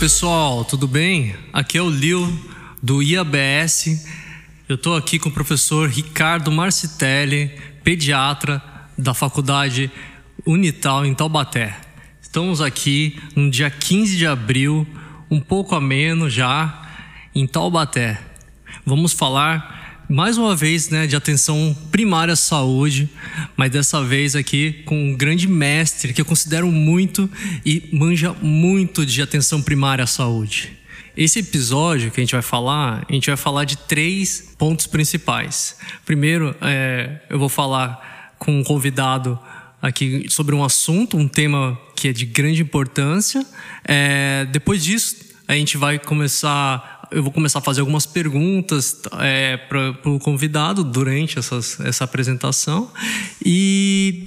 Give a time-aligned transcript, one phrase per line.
[0.00, 1.36] pessoal, tudo bem?
[1.52, 2.26] Aqui é o Lil
[2.82, 4.02] do IABS.
[4.66, 7.50] Eu estou aqui com o professor Ricardo Marcitelli,
[7.84, 8.62] pediatra
[8.96, 9.90] da Faculdade
[10.46, 11.78] Unital em Taubaté.
[12.18, 14.86] Estamos aqui no dia 15 de abril,
[15.30, 16.82] um pouco a menos já,
[17.34, 18.18] em Taubaté.
[18.86, 19.79] Vamos falar
[20.10, 23.08] mais uma vez, né, de atenção primária à saúde,
[23.56, 27.30] mas dessa vez aqui com um grande mestre que eu considero muito
[27.64, 30.76] e manja muito de atenção primária à saúde.
[31.16, 35.76] Esse episódio que a gente vai falar, a gente vai falar de três pontos principais.
[36.04, 39.38] Primeiro, é, eu vou falar com um convidado
[39.80, 43.46] aqui sobre um assunto, um tema que é de grande importância.
[43.84, 49.56] É, depois disso, a gente vai começar eu vou começar a fazer algumas perguntas é,
[49.56, 52.90] para o convidado durante essas, essa apresentação.
[53.44, 54.26] E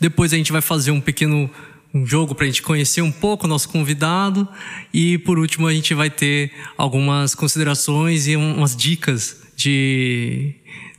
[0.00, 1.50] depois a gente vai fazer um pequeno
[1.94, 4.48] um jogo para a gente conhecer um pouco o nosso convidado.
[4.92, 10.54] E por último, a gente vai ter algumas considerações e umas dicas de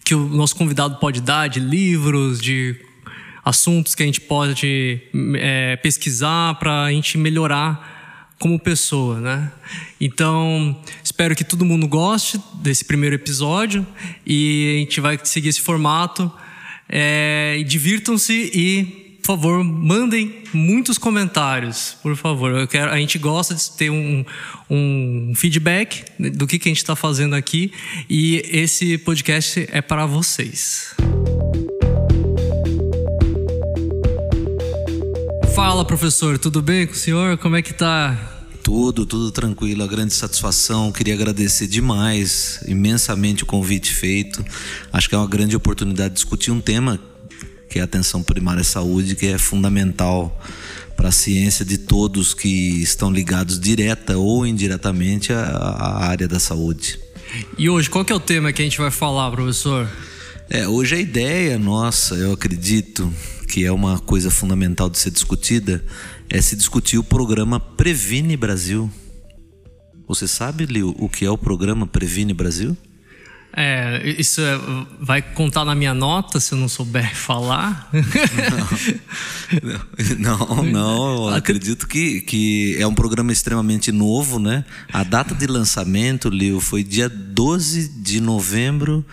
[0.05, 2.75] que o nosso convidado pode dar de livros, de
[3.43, 5.01] assuntos que a gente pode
[5.35, 7.94] é, pesquisar para a gente melhorar
[8.39, 9.51] como pessoa, né?
[9.99, 13.85] Então, espero que todo mundo goste desse primeiro episódio
[14.25, 16.31] e a gente vai seguir esse formato.
[16.87, 22.67] É, divirtam-se e, por favor, mandem muitos comentários, por favor.
[22.67, 24.23] Quero, a gente gosta de ter um,
[24.69, 27.71] um feedback do que, que a gente está fazendo aqui
[28.09, 30.93] e esse podcast é para vocês.
[35.55, 37.37] Fala, professor, tudo bem com o senhor?
[37.37, 38.43] Como é que tá?
[38.61, 40.91] Tudo, tudo tranquilo, a grande satisfação.
[40.91, 44.43] Queria agradecer demais, imensamente o convite feito.
[44.91, 46.99] Acho que é uma grande oportunidade de discutir um tema
[47.69, 50.37] que é a atenção primária à saúde, que é fundamental
[50.97, 56.39] para a ciência de todos que estão ligados direta ou indiretamente à, à área da
[56.39, 56.99] saúde.
[57.57, 59.89] E hoje, qual que é o tema que a gente vai falar, professor?
[60.49, 63.11] É, hoje a ideia nossa, eu acredito,
[63.55, 65.81] que é uma coisa fundamental de ser discutida,
[66.29, 68.91] é se discutir o programa Previne Brasil.
[70.09, 72.75] Você sabe, Lio, o que é o programa Previne Brasil?
[73.55, 74.59] É, isso é,
[74.99, 77.89] vai contar na minha nota se eu não souber falar?
[80.19, 84.65] Não, não, não acredito que, que é um programa extremamente novo, né?
[84.91, 89.05] A data de lançamento, Lio, foi dia 12 de novembro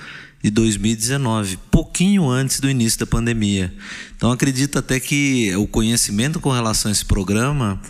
[0.43, 3.73] de 2019, pouquinho antes do início da pandemia.
[4.17, 7.81] Então acredito até que o conhecimento com relação a esse programa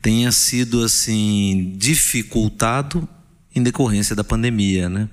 [0.00, 3.06] tenha sido assim dificultado
[3.54, 5.08] em decorrência da pandemia, né?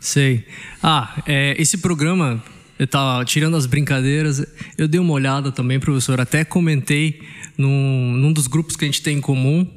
[0.00, 0.46] Sei.
[0.82, 2.42] Ah, é, esse programa,
[2.78, 4.44] eu tava tirando as brincadeiras,
[4.78, 7.20] eu dei uma olhada também, professor, até comentei
[7.56, 9.68] num, num dos grupos que a gente tem em comum,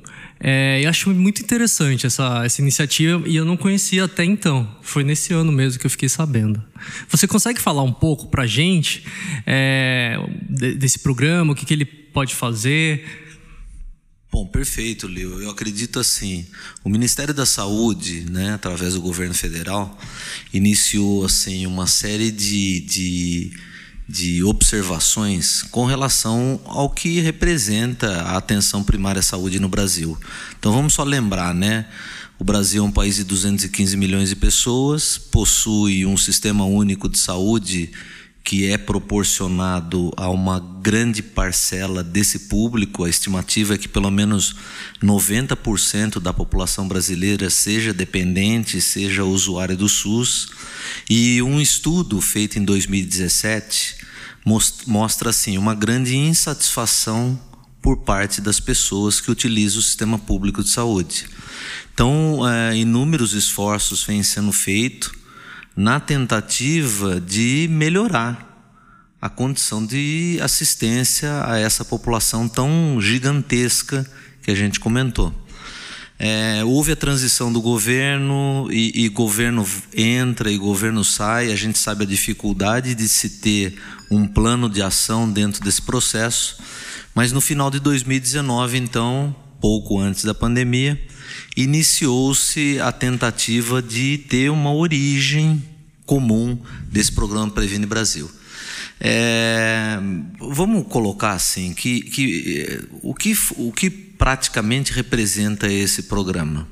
[0.43, 4.67] é, eu acho muito interessante essa, essa iniciativa e eu não conhecia até então.
[4.81, 6.61] Foi nesse ano mesmo que eu fiquei sabendo.
[7.09, 9.05] Você consegue falar um pouco para a gente
[9.45, 10.17] é,
[10.49, 13.05] desse programa, o que, que ele pode fazer?
[14.31, 15.41] Bom, perfeito, Leo.
[15.41, 16.47] Eu acredito assim,
[16.83, 19.95] o Ministério da Saúde, né, através do governo federal,
[20.51, 23.51] iniciou assim uma série de, de
[24.11, 30.17] de observações com relação ao que representa a atenção primária à saúde no Brasil.
[30.59, 31.85] Então vamos só lembrar, né?
[32.37, 37.17] O Brasil é um país de 215 milhões de pessoas, possui um sistema único de
[37.17, 37.91] saúde
[38.43, 43.05] que é proporcionado a uma grande parcela desse público.
[43.05, 44.55] A estimativa é que pelo menos
[45.01, 50.49] 90% da população brasileira seja dependente, seja usuária do SUS.
[51.09, 54.00] E um estudo feito em 2017
[54.45, 57.39] mostra assim uma grande insatisfação
[57.81, 61.27] por parte das pessoas que utilizam o sistema público de saúde.
[61.93, 65.11] Então, é, inúmeros esforços vêm sendo feitos
[65.75, 68.51] na tentativa de melhorar
[69.21, 74.09] a condição de assistência a essa população tão gigantesca
[74.41, 75.33] que a gente comentou.
[76.23, 81.51] É, houve a transição do governo e, e, governo entra e governo sai.
[81.51, 83.73] A gente sabe a dificuldade de se ter
[84.11, 86.59] um plano de ação dentro desse processo.
[87.15, 91.01] Mas no final de 2019, então, pouco antes da pandemia,
[91.57, 95.63] iniciou-se a tentativa de ter uma origem
[96.05, 98.29] comum desse programa Previne Brasil.
[99.03, 99.97] É,
[100.39, 106.67] vamos colocar assim que, que, o que o que praticamente representa esse programa.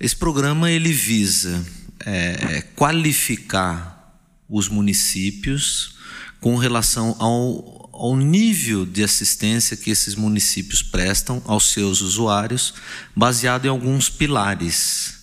[0.00, 1.64] Esse programa ele visa
[2.04, 4.18] é, qualificar
[4.48, 5.96] os municípios
[6.40, 12.74] com relação ao ao nível de assistência que esses municípios prestam aos seus usuários,
[13.14, 15.17] baseado em alguns pilares.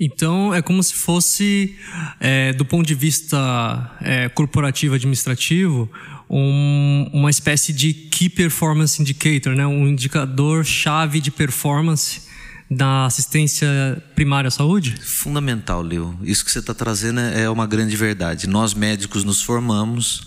[0.00, 1.76] Então é como se fosse,
[2.20, 5.90] é, do ponto de vista é, corporativo administrativo,
[6.30, 9.66] um, uma espécie de Key Performance Indicator, né?
[9.66, 12.27] um indicador chave de performance
[12.70, 14.94] da assistência primária à saúde?
[15.02, 16.18] Fundamental, Leo.
[16.22, 18.46] Isso que você está trazendo é uma grande verdade.
[18.46, 20.26] Nós médicos nos formamos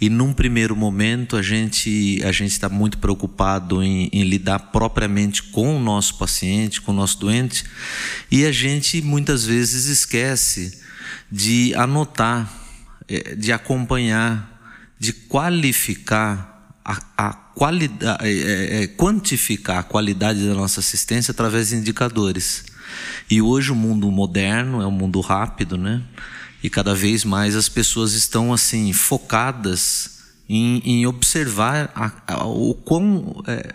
[0.00, 5.42] e num primeiro momento a gente a gente está muito preocupado em, em, lidar propriamente
[5.44, 7.64] com o nosso paciente, com o nosso doente
[8.30, 10.82] e a gente muitas vezes esquece
[11.30, 12.52] de anotar,
[13.08, 14.60] eh, de acompanhar,
[14.98, 21.70] de qualificar a, a qualidade, é, é, é, quantificar a qualidade da nossa assistência através
[21.70, 22.66] de indicadores.
[23.30, 26.02] E hoje o mundo moderno é um mundo rápido, né?
[26.62, 30.18] E cada vez mais as pessoas estão assim focadas
[30.48, 33.74] em, em observar a, a, o quão, é,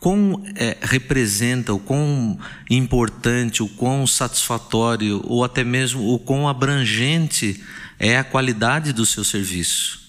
[0.00, 2.36] quão é, representa, o quão
[2.68, 7.62] importante, o quão satisfatório, ou até mesmo o quão abrangente
[8.00, 10.05] é a qualidade do seu serviço.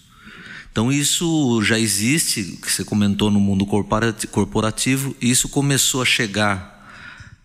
[0.77, 6.87] Então isso já existe, que você comentou no mundo corporativo, isso começou a chegar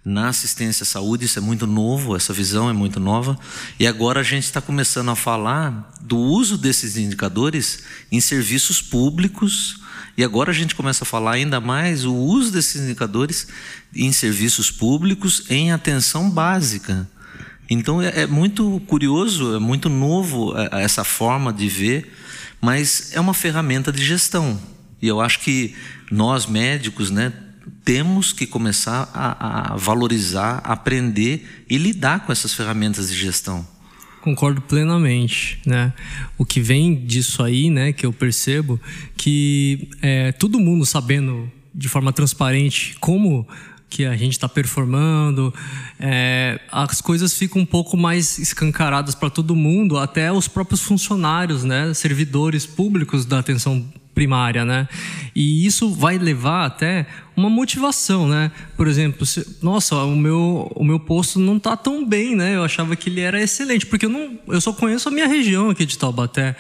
[0.05, 3.39] na assistência à saúde, isso é muito novo, essa visão é muito nova,
[3.81, 9.81] e agora a gente está começando a falar do uso desses indicadores em serviços públicos,
[10.15, 13.49] e agora a gente começa a falar ainda mais o uso desses indicadores
[13.97, 17.09] em serviços públicos em atenção básica.
[17.71, 22.13] Então é, é muito curioso, é muito novo é, essa forma de ver
[22.63, 24.59] mas é uma ferramenta de gestão.
[25.03, 25.75] E eu acho que
[26.13, 27.33] nós médicos, né,
[27.85, 33.67] temos que começar a, a valorizar, aprender e lidar com essas ferramentas de gestão.
[34.21, 35.93] Concordo plenamente, né?
[36.39, 38.81] O que vem disso aí, né, que eu percebo,
[39.17, 43.49] que é, todo mundo sabendo de forma transparente como
[43.93, 45.53] que a gente está performando,
[46.01, 51.63] é, as coisas ficam um pouco mais escancaradas para todo mundo, até os próprios funcionários,
[51.63, 54.89] né, servidores públicos da atenção primária, né?
[55.35, 58.51] E isso vai levar até uma motivação, né?
[58.77, 62.57] Por exemplo, se, nossa, o meu, o meu posto não está tão bem, né?
[62.57, 65.71] Eu achava que ele era excelente, porque eu não, eu só conheço a minha região
[65.71, 66.55] aqui de Taubaté.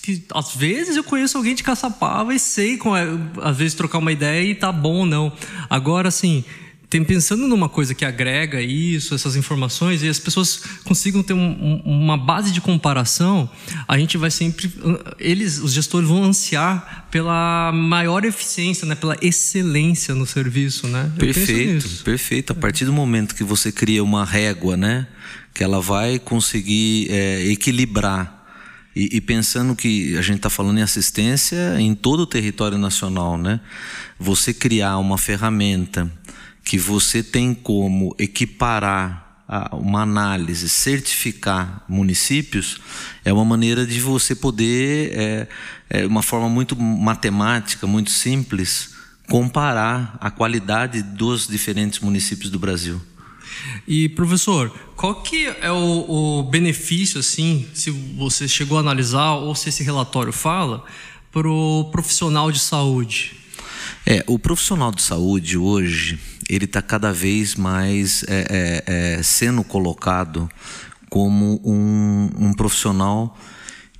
[0.00, 3.06] Que às vezes eu conheço alguém de Caçapava e sei, como é,
[3.42, 5.32] às vezes, trocar uma ideia e tá bom ou não.
[5.68, 6.44] Agora, assim,
[6.94, 11.82] tem, pensando numa coisa que agrega isso, essas informações, e as pessoas consigam ter um,
[11.84, 13.50] uma base de comparação,
[13.88, 14.72] a gente vai sempre.
[15.18, 20.86] Eles, os gestores, vão ansiar pela maior eficiência, né, pela excelência no serviço.
[20.86, 21.10] Né?
[21.18, 22.52] perfeito, perfeito.
[22.52, 25.08] A partir do momento que você cria uma régua, né,
[25.52, 28.43] que ela vai conseguir é, equilibrar
[28.94, 33.36] e, e, pensando que a gente está falando em assistência em todo o território nacional,
[33.36, 33.60] né?
[34.18, 36.10] Você criar uma ferramenta
[36.64, 39.24] que você tem como equiparar
[39.72, 42.80] uma análise, certificar municípios,
[43.24, 45.48] é uma maneira de você poder, é,
[45.90, 48.94] é uma forma muito matemática, muito simples,
[49.28, 53.00] comparar a qualidade dos diferentes municípios do Brasil.
[53.86, 59.54] E professor, qual que é o, o, benefício, assim, se você chegou a analisar ou
[59.54, 60.84] se esse relatório fala,
[61.30, 63.36] para o profissional de saúde?
[64.06, 68.84] É, o profissional de saúde hoje ele está cada vez mais é, é,
[69.18, 70.48] é, sendo colocado
[71.08, 73.38] como um, um profissional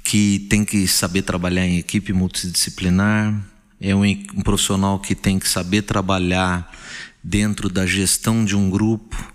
[0.02, 3.42] que tem que saber trabalhar em equipe multidisciplinar,
[3.80, 6.70] é um, um profissional que tem que saber trabalhar
[7.22, 9.33] dentro da gestão de um grupo,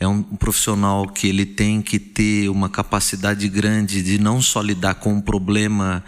[0.00, 4.94] é um profissional que ele tem que ter uma capacidade grande de não só lidar
[4.94, 6.02] com o problema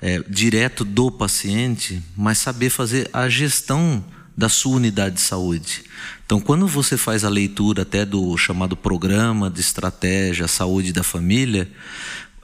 [0.00, 4.02] é, direto do paciente, mas saber fazer a gestão
[4.36, 5.82] da sua unidade de saúde.
[6.24, 11.68] Então, quando você faz a leitura até do chamado programa de estratégia saúde da família,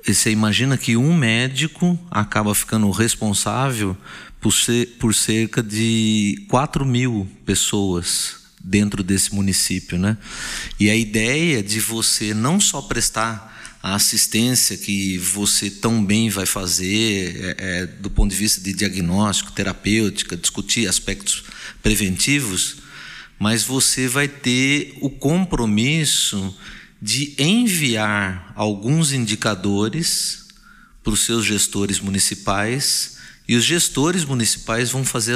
[0.04, 3.96] você imagina que um médico acaba ficando responsável
[4.40, 8.37] por, ser, por cerca de 4 mil pessoas
[8.68, 10.18] dentro desse município, né?
[10.78, 16.44] E a ideia de você não só prestar a assistência que você tão bem vai
[16.44, 21.44] fazer é, é, do ponto de vista de diagnóstico, terapêutica, discutir aspectos
[21.82, 22.76] preventivos,
[23.38, 26.54] mas você vai ter o compromisso
[27.00, 30.46] de enviar alguns indicadores
[31.02, 33.17] para os seus gestores municipais
[33.48, 35.34] e os gestores municipais vão fazer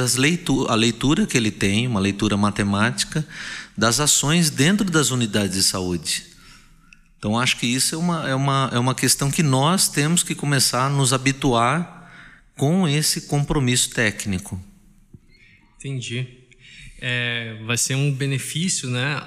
[0.69, 3.27] a leitura que ele tem, uma leitura matemática,
[3.75, 6.25] das ações dentro das unidades de saúde.
[7.19, 10.35] Então, acho que isso é uma, é, uma, é uma questão que nós temos que
[10.35, 12.13] começar a nos habituar
[12.55, 14.63] com esse compromisso técnico.
[15.79, 16.27] Entendi.
[17.01, 19.23] É, vai ser um benefício, né?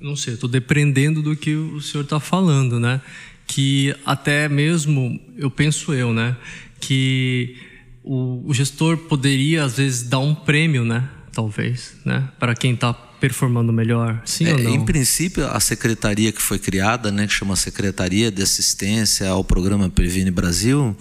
[0.00, 3.00] Não sei, estou dependendo do que o senhor está falando, né?
[3.46, 6.34] Que até mesmo, eu penso eu, né?
[6.80, 7.71] Que
[8.04, 11.08] o, o gestor poderia, às vezes, dar um prêmio, né?
[11.32, 12.28] Talvez, né?
[12.38, 12.92] Para quem está
[13.22, 14.20] performando melhor?
[14.24, 14.74] Sim é, ou não?
[14.74, 19.88] Em princípio, a secretaria que foi criada, né, que chama Secretaria de Assistência ao Programa
[19.88, 20.96] Previne Brasil,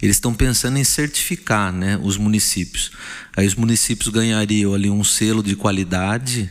[0.00, 2.90] eles estão pensando em certificar né, os municípios.
[3.36, 6.50] Aí os municípios ganhariam ali um selo de qualidade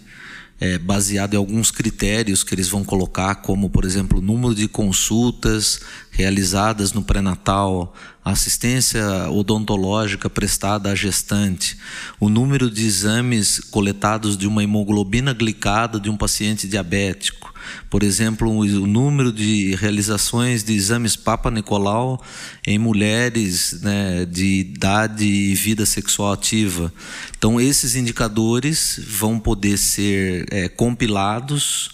[0.60, 4.68] é, baseado em alguns critérios que eles vão colocar, como, por exemplo, o número de
[4.68, 5.82] consultas
[6.16, 7.94] realizadas no pré-natal,
[8.24, 11.78] assistência odontológica prestada à gestante,
[12.20, 17.54] o número de exames coletados de uma hemoglobina glicada de um paciente diabético,
[17.90, 22.22] por exemplo, o número de realizações de exames Papa Nicolau
[22.66, 26.94] em mulheres né, de idade e vida sexual ativa.
[27.38, 31.90] Então, esses indicadores vão poder ser é, compilados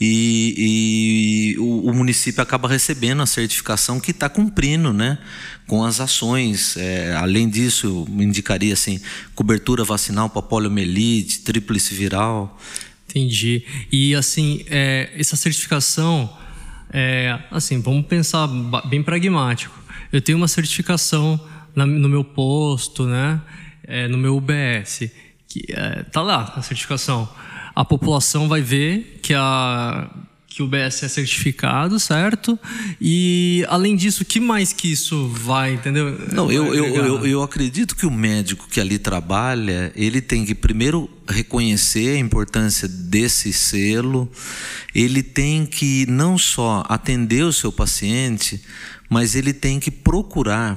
[0.00, 5.18] e, e o, o, município acaba recebendo a certificação que está cumprindo né,
[5.66, 6.76] com as ações.
[6.76, 9.00] É, além disso, indicaria assim,
[9.34, 12.56] cobertura vacinal para poliomielite, tríplice viral.
[13.08, 13.64] Entendi.
[13.90, 16.32] E assim, é, essa certificação,
[16.92, 18.46] é, assim, vamos pensar
[18.86, 19.76] bem pragmático.
[20.12, 21.40] Eu tenho uma certificação
[21.74, 23.40] na, no meu posto, né,
[23.82, 25.10] é, no meu UBS,
[25.48, 27.28] que é, tá lá a certificação.
[27.78, 30.10] A população vai ver que a
[30.48, 32.58] que o BS é certificado, certo?
[33.00, 36.18] E além disso, o que mais que isso vai, entendeu?
[36.32, 40.56] Não, eu, eu, eu, eu, acredito que o médico que ali trabalha, ele tem que
[40.56, 44.28] primeiro reconhecer a importância desse selo,
[44.92, 48.60] ele tem que não só atender o seu paciente,
[49.08, 50.76] mas ele tem que procurar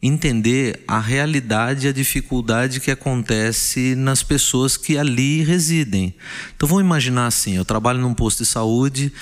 [0.00, 6.14] entender a realidade e a dificuldade que acontece nas pessoas que ali residem.
[6.54, 9.12] Então vamos imaginar assim, eu trabalho num posto de saúde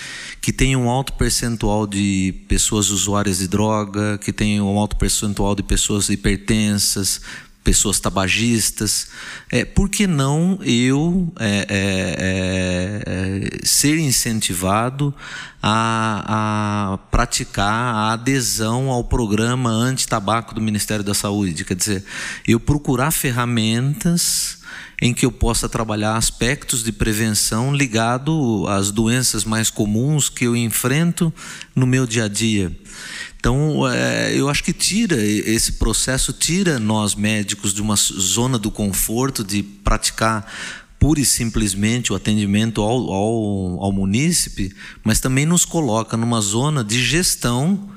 [0.41, 5.55] que tem um alto percentual de pessoas usuárias de droga, que tem um alto percentual
[5.55, 7.23] de pessoas hipertensas,
[7.67, 9.09] pessoas tabagistas.
[9.51, 15.13] É, por que não eu é, é, é, ser incentivado
[15.61, 21.65] a, a, praticar a adesão ao programa anti-tabaco do Ministério da Saúde?
[21.65, 22.05] Quer dizer,
[22.47, 24.59] eu procurar ferramentas
[25.03, 30.55] em que eu possa trabalhar aspectos de prevenção ligado às doenças mais comuns que eu
[30.55, 31.35] enfrento
[31.75, 32.71] no meu dia a dia.
[33.39, 38.71] Então, é, eu acho que tira esse processo, tira nós médicos de uma zona do
[38.71, 40.51] conforto de praticar
[40.99, 44.75] pura e simplesmente o atendimento ao, ao, ao munícipe,
[45.05, 47.91] mas também nos coloca numa zona de gestão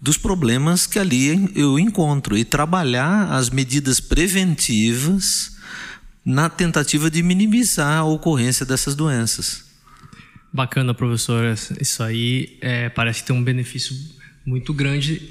[0.00, 5.56] dos problemas que ali eu encontro e trabalhar as medidas preventivas
[6.24, 9.64] na tentativa de minimizar a ocorrência dessas doenças.
[10.52, 11.56] Bacana, professor.
[11.80, 13.96] Isso aí é, parece ter um benefício
[14.44, 15.30] muito grande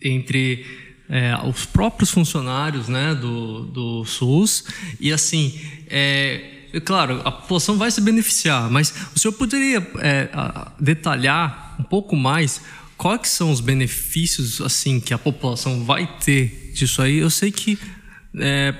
[0.00, 0.66] entre
[1.08, 4.64] é, os próprios funcionários né, do, do SUS.
[5.00, 10.28] E assim é, claro a população vai se beneficiar mas o senhor poderia é,
[10.80, 12.62] detalhar um pouco mais
[12.96, 17.18] quais são os benefícios assim que a população vai ter disso aí?
[17.18, 17.78] Eu sei que
[18.34, 18.72] é,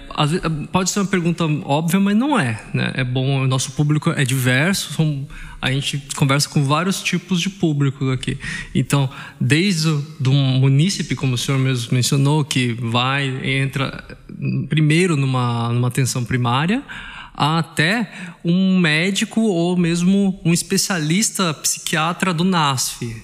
[0.73, 2.63] pode ser uma pergunta óbvia, mas não é.
[2.73, 2.93] Né?
[2.95, 5.27] É bom, o nosso público é diverso, são,
[5.61, 8.39] a gente conversa com vários tipos de público aqui.
[8.75, 14.03] Então, desde o do munícipe, como o senhor mesmo mencionou, que vai, entra
[14.69, 16.83] primeiro numa, numa atenção primária,
[17.35, 18.11] até
[18.43, 23.23] um médico ou mesmo um especialista psiquiatra do NASF.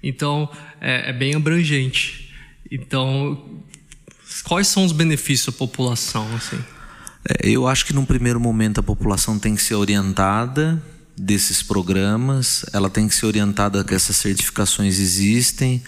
[0.00, 0.48] Então,
[0.80, 2.30] é, é bem abrangente.
[2.70, 3.64] Então,
[4.42, 6.26] Quais são os benefícios à população?
[6.34, 6.58] Assim?
[7.28, 10.82] É, eu acho que num primeiro momento a população tem que ser orientada
[11.16, 15.80] desses programas, ela tem que ser orientada que essas certificações existem,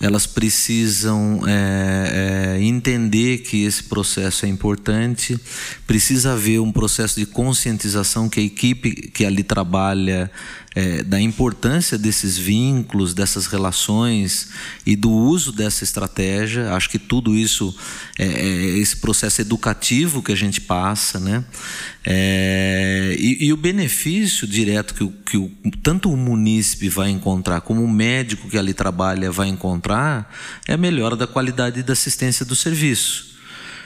[0.00, 5.38] elas precisam é, é, entender que esse processo é importante,
[5.86, 10.28] precisa haver um processo de conscientização que a equipe que ali trabalha
[10.74, 14.48] é, da importância desses vínculos, dessas relações
[14.86, 16.72] e do uso dessa estratégia.
[16.74, 17.74] Acho que tudo isso
[18.18, 21.44] é, é esse processo educativo que a gente passa, né?
[22.04, 25.50] É, e, e, o benefício direto que, o, que o,
[25.82, 30.34] tanto o munícipe vai encontrar como o médico que ali trabalha vai encontrar
[30.66, 33.36] é a melhora da qualidade da assistência do serviço.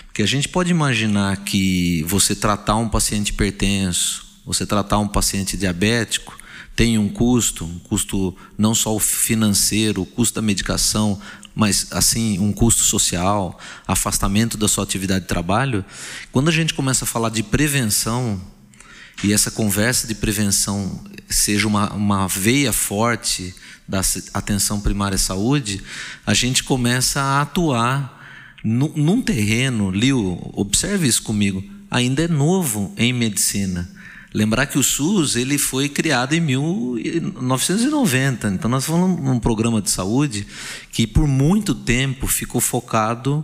[0.06, 5.58] Porque a gente pode imaginar que você tratar um paciente hipertenso, você tratar um paciente
[5.58, 6.38] diabético,
[6.76, 11.18] tem um custo, um custo não só financeiro, o custo da medicação,
[11.54, 15.82] mas assim um custo social, afastamento da sua atividade de trabalho.
[16.30, 18.38] Quando a gente começa a falar de prevenção
[19.24, 23.54] e essa conversa de prevenção seja uma, uma veia forte
[23.88, 24.02] da
[24.34, 25.82] atenção primária à saúde,
[26.26, 28.14] a gente começa a atuar
[28.62, 33.95] num terreno, Liu, observe isso comigo, ainda é novo em medicina.
[34.36, 39.90] Lembrar que o SUS ele foi criado em 1990, então nós falamos um programa de
[39.90, 40.46] saúde
[40.92, 43.42] que por muito tempo ficou focado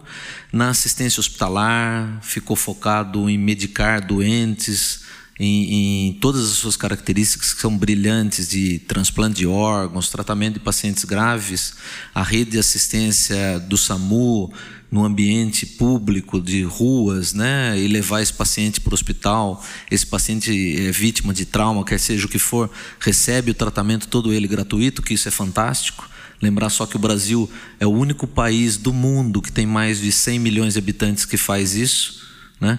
[0.52, 5.00] na assistência hospitalar, ficou focado em medicar doentes,
[5.40, 10.60] em, em, todas as suas características que são brilhantes de transplante de órgãos, tratamento de
[10.60, 11.72] pacientes graves,
[12.14, 14.52] a rede de assistência do SAMU
[14.92, 20.50] no ambiente público de ruas, né, e levar esse paciente para o hospital, esse paciente
[20.86, 22.70] é vítima de trauma, quer seja o que for,
[23.00, 26.06] recebe o tratamento todo ele gratuito, que isso é fantástico.
[26.42, 30.12] Lembrar só que o Brasil é o único país do mundo que tem mais de
[30.12, 32.26] 100 milhões de habitantes que faz isso.
[32.60, 32.78] Né?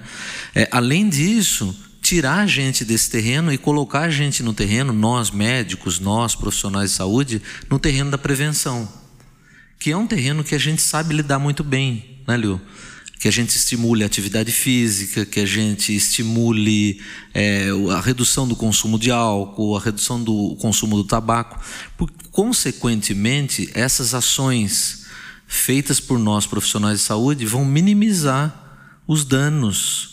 [0.53, 5.31] É, além disso, tirar a gente desse terreno e colocar a gente no terreno, nós
[5.31, 9.02] médicos, nós profissionais de saúde, no terreno da prevenção
[9.83, 12.61] que é um terreno que a gente sabe lidar muito bem, né, Liu?
[13.19, 17.01] Que a gente estimule a atividade física, que a gente estimule
[17.33, 21.59] é, a redução do consumo de álcool, a redução do consumo do tabaco.
[21.97, 25.05] Porque, consequentemente, essas ações
[25.47, 30.12] feitas por nós profissionais de saúde vão minimizar os danos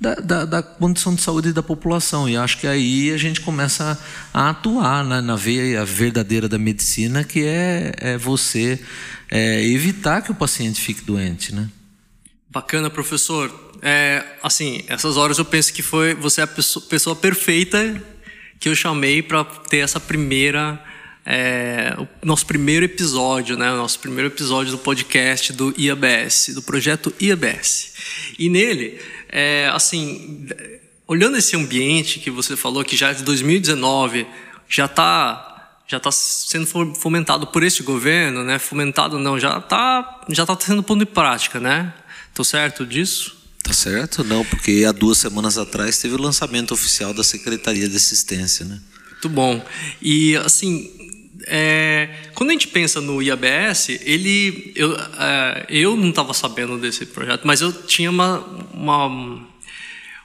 [0.00, 2.28] da, da, da, condição de saúde da população.
[2.28, 3.98] E acho que aí a gente começa
[4.32, 8.80] a, atuar né, na veia verdadeira da medicina, que é, é você
[9.30, 11.54] é, evitar que o paciente fique doente.
[11.54, 11.68] Né?
[12.50, 13.64] Bacana, professor.
[13.82, 18.02] É, assim, essas horas eu penso que foi você é a pessoa, pessoa perfeita
[18.58, 20.82] que eu chamei para ter essa primeira
[21.28, 23.72] é, o nosso primeiro episódio, né?
[23.72, 27.94] O nosso primeiro episódio do podcast do IABS, do projeto IABS.
[28.38, 30.46] E nele é, assim,
[31.06, 34.26] olhando esse ambiente que você falou, que já é de 2019
[34.68, 35.52] já está
[35.88, 38.58] já está sendo fomentado por este governo, né?
[38.58, 41.94] Fomentado não, já está já tá sendo pondo em prática, né?
[42.34, 43.36] Tô certo disso?
[43.62, 47.96] Tá certo, não, porque há duas semanas atrás teve o lançamento oficial da Secretaria de
[47.96, 48.80] Assistência, né?
[49.12, 49.64] Muito bom.
[50.02, 50.92] E assim,
[51.46, 57.06] é, quando a gente pensa no IABS, ele, eu, é, eu não estava sabendo desse
[57.06, 58.40] projeto, mas eu tinha uma,
[58.74, 59.46] uma,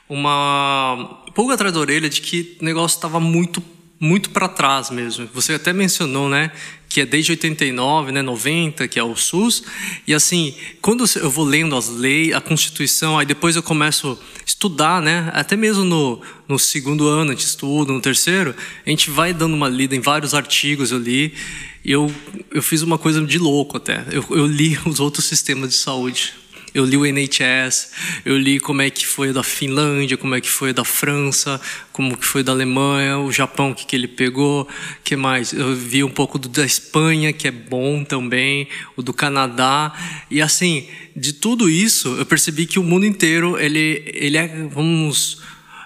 [0.09, 3.61] uma pulga atrás da orelha de que o negócio estava muito
[4.01, 5.29] muito para trás mesmo.
[5.31, 6.51] Você até mencionou, né,
[6.89, 9.63] que é desde 89, né, 90, que é o SUS.
[10.07, 14.43] E assim, quando eu vou lendo as leis, a Constituição, aí depois eu começo a
[14.43, 19.11] estudar, né, até mesmo no, no segundo ano a gente estuda, no terceiro, a gente
[19.11, 21.35] vai dando uma lida em vários artigos eu li.
[21.85, 22.11] E eu,
[22.51, 24.03] eu fiz uma coisa de louco até.
[24.11, 26.40] Eu, eu li os outros sistemas de saúde
[26.73, 27.91] eu li o NHS,
[28.25, 31.59] eu li como é que foi da Finlândia, como é que foi da França,
[31.91, 34.67] como que foi da Alemanha, o Japão, que, que ele pegou,
[35.03, 35.51] que mais?
[35.51, 39.93] Eu vi um pouco do da Espanha, que é bom também, o do Canadá.
[40.29, 45.41] E assim, de tudo isso, eu percebi que o mundo inteiro, ele, ele é, vamos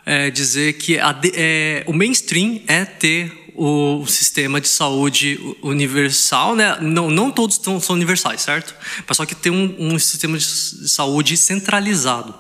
[0.05, 6.77] é, dizer que a, é, o mainstream é ter o sistema de saúde universal, né?
[6.81, 8.75] Não, não todos são, universais, certo?
[9.07, 10.45] Mas só que tem um, um sistema de
[10.89, 12.35] saúde centralizado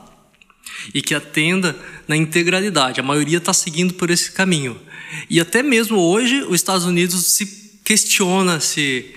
[0.93, 2.99] e que atenda na integralidade.
[2.99, 4.79] A maioria está seguindo por esse caminho.
[5.29, 9.13] E até mesmo hoje, os Estados Unidos se questiona se,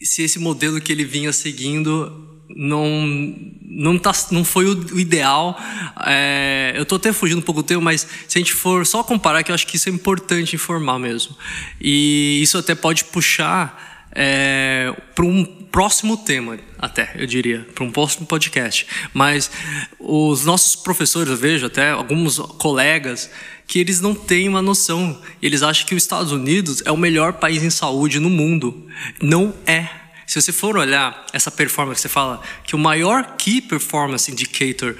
[0.00, 3.34] se esse modelo que ele vinha seguindo não
[3.74, 5.58] não, tá, não foi o, ideal.
[6.06, 9.02] É, eu estou até fugindo um pouco do tema, mas se a gente for só
[9.02, 11.36] comparar, que eu acho que isso é importante informar mesmo.
[11.80, 17.90] E isso até pode puxar é, para um próximo tema, até, eu diria, para um
[17.90, 18.86] próximo podcast.
[19.14, 19.50] Mas
[19.98, 23.30] os nossos professores, eu vejo até alguns colegas,
[23.66, 25.18] que eles não têm uma noção.
[25.40, 28.86] Eles acham que os Estados Unidos é o melhor país em saúde no mundo.
[29.20, 34.30] Não é se você for olhar essa performance, você fala que o maior Key Performance
[34.30, 34.96] Indicator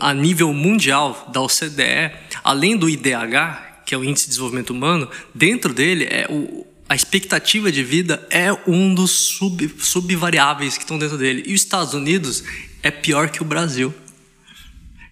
[0.00, 5.08] a nível mundial da OCDE, além do IDH, que é o Índice de Desenvolvimento Humano,
[5.34, 10.98] dentro dele é o, a expectativa de vida é um dos sub, subvariáveis que estão
[10.98, 11.42] dentro dele.
[11.46, 12.42] E os Estados Unidos
[12.82, 13.92] é pior que o Brasil.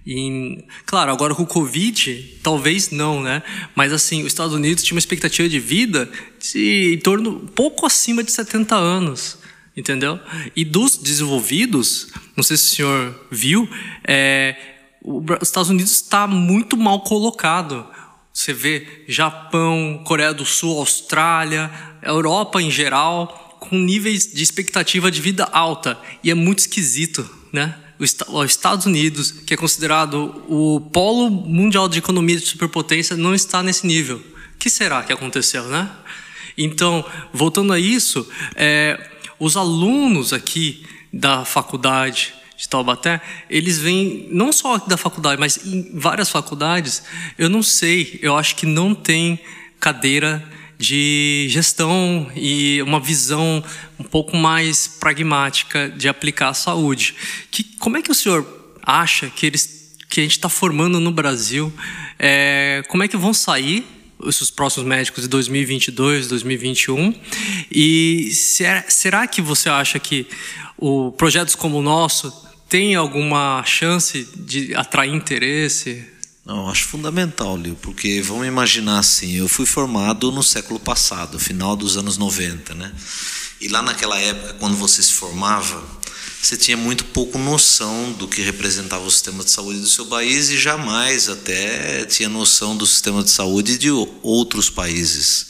[0.07, 3.43] E, claro, agora com o Covid, talvez não, né?
[3.75, 6.11] Mas assim, os Estados Unidos tinha uma expectativa de vida
[6.41, 9.42] de em torno pouco acima de 70 anos
[9.77, 10.19] entendeu?
[10.55, 13.69] E dos desenvolvidos, não sei se o senhor viu,
[14.07, 14.57] é,
[15.05, 17.87] os Estados Unidos está muito mal colocado.
[18.33, 21.71] Você vê Japão, Coreia do Sul, Austrália,
[22.03, 25.99] Europa em geral, com níveis de expectativa de vida alta.
[26.23, 27.77] E é muito esquisito, né?
[27.99, 28.17] Os
[28.51, 33.87] Estados Unidos, que é considerado o polo mundial de economia de superpotência, não está nesse
[33.87, 34.17] nível.
[34.17, 35.89] O que será que aconteceu, né?
[36.57, 39.12] Então, voltando a isso, é,
[39.43, 45.91] os alunos aqui da faculdade de Taubaté, eles vêm não só da faculdade, mas em
[45.99, 47.03] várias faculdades,
[47.37, 49.41] eu não sei, eu acho que não tem
[49.81, 53.65] cadeira de gestão e uma visão
[53.99, 57.17] um pouco mais pragmática de aplicar a saúde.
[57.51, 58.47] Que, como é que o senhor
[58.81, 61.73] acha que eles que a gente está formando no Brasil,
[62.17, 63.85] é, como é que vão sair
[64.23, 67.15] os próximos médicos de 2022, 2021?
[67.71, 70.27] E será, será que você acha que
[70.77, 72.33] o, projetos como o nosso
[72.69, 76.05] tem alguma chance de atrair interesse?
[76.45, 81.77] Não, acho fundamental, Lio, porque vamos imaginar assim, eu fui formado no século passado, final
[81.77, 82.93] dos anos 90, né?
[83.63, 85.81] E lá naquela época, quando você se formava,
[86.43, 90.51] você tinha muito pouco noção do que representava o sistema de saúde do seu país
[90.51, 93.89] e jamais até tinha noção do sistema de saúde de
[94.21, 95.47] outros países.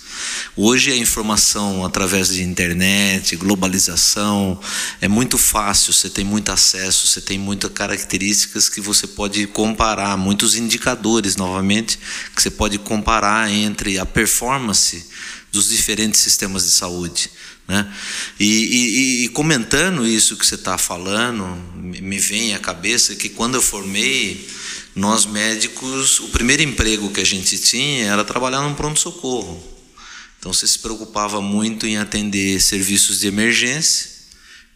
[0.54, 4.60] Hoje a informação através de internet, globalização,
[5.00, 10.18] é muito fácil, você tem muito acesso, você tem muitas características que você pode comparar,
[10.18, 11.98] muitos indicadores, novamente,
[12.36, 15.02] que você pode comparar entre a performance
[15.50, 17.30] dos diferentes sistemas de saúde.
[17.72, 17.90] Né?
[18.38, 23.54] E, e, e, comentando isso que você está falando, me vem à cabeça que quando
[23.54, 24.46] eu formei,
[24.94, 29.66] nós médicos, o primeiro emprego que a gente tinha era trabalhar num pronto-socorro.
[30.38, 34.10] Então você se preocupava muito em atender serviços de emergência,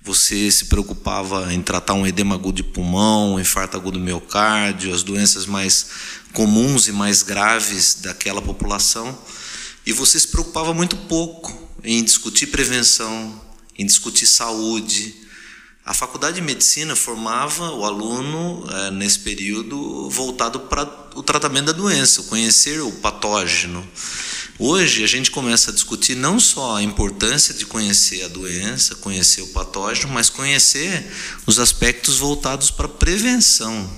[0.03, 4.95] você se preocupava em tratar um edema agudo de pulmão, um infarto agudo do miocárdio,
[4.95, 5.89] as doenças mais
[6.33, 9.19] comuns e mais graves daquela população,
[9.87, 13.41] e você se preocupava muito pouco em discutir prevenção,
[13.79, 15.15] em discutir saúde.
[15.85, 20.83] A faculdade de medicina formava o aluno é, nesse período voltado para
[21.15, 23.89] o tratamento da doença, conhecer o patógeno.
[24.59, 29.43] Hoje a gente começa a discutir não só a importância de conhecer a doença, conhecer
[29.43, 31.07] o patógeno, mas conhecer
[31.47, 33.89] os aspectos voltados para a prevenção.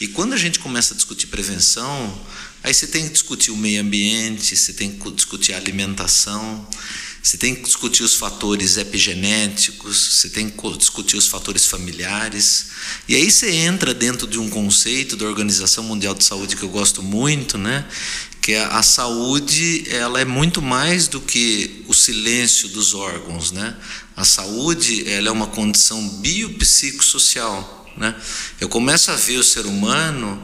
[0.00, 2.18] E quando a gente começa a discutir prevenção,
[2.62, 6.68] Aí você tem que discutir o meio ambiente, você tem que discutir a alimentação,
[7.22, 12.66] você tem que discutir os fatores epigenéticos, você tem que discutir os fatores familiares.
[13.08, 16.68] E aí você entra dentro de um conceito da Organização Mundial de Saúde que eu
[16.68, 17.86] gosto muito, né?
[18.42, 23.74] Que é a saúde, ela é muito mais do que o silêncio dos órgãos, né?
[24.14, 28.14] A saúde, ela é uma condição biopsicossocial, né?
[28.60, 30.42] Eu começo a ver o ser humano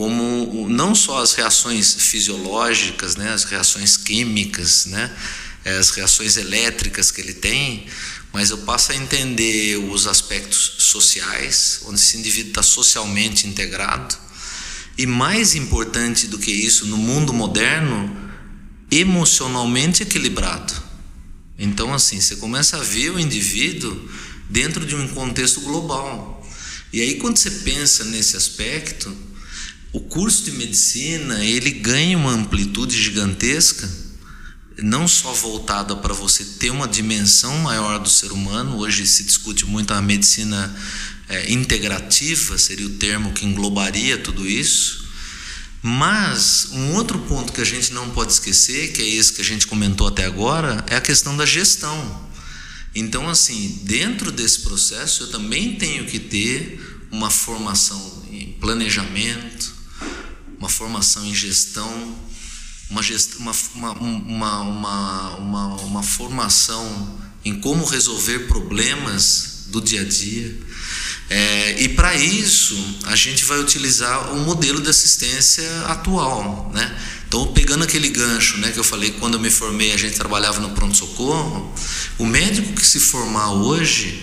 [0.00, 5.14] como não só as reações fisiológicas, né, as reações químicas, né,
[5.62, 7.84] eh, as reações elétricas que ele tem,
[8.32, 14.16] mas eu passo a entender os aspectos sociais, onde esse indivíduo está socialmente integrado,
[14.96, 18.32] e mais importante do que isso, no mundo moderno,
[18.90, 20.72] emocionalmente equilibrado.
[21.58, 24.08] Então, assim, você começa a ver o indivíduo
[24.48, 26.42] dentro de um contexto global.
[26.90, 29.28] E aí, quando você pensa nesse aspecto,
[29.92, 33.90] o curso de medicina ele ganha uma amplitude gigantesca,
[34.78, 38.78] não só voltada para você ter uma dimensão maior do ser humano.
[38.78, 40.74] Hoje se discute muito a medicina
[41.28, 45.08] é, integrativa, seria o termo que englobaria tudo isso.
[45.82, 49.44] Mas um outro ponto que a gente não pode esquecer, que é esse que a
[49.44, 52.30] gente comentou até agora, é a questão da gestão.
[52.94, 59.79] Então, assim, dentro desse processo, eu também tenho que ter uma formação em planejamento,
[60.60, 62.14] uma formação em gestão,
[62.90, 70.04] uma, gest, uma, uma, uma, uma, uma formação em como resolver problemas do dia a
[70.04, 70.54] dia.
[71.30, 76.70] É, e para isso, a gente vai utilizar o modelo de assistência atual.
[76.74, 76.98] Né?
[77.26, 80.60] Então, pegando aquele gancho né, que eu falei, quando eu me formei, a gente trabalhava
[80.60, 81.72] no pronto-socorro.
[82.18, 84.22] O médico que se formar hoje,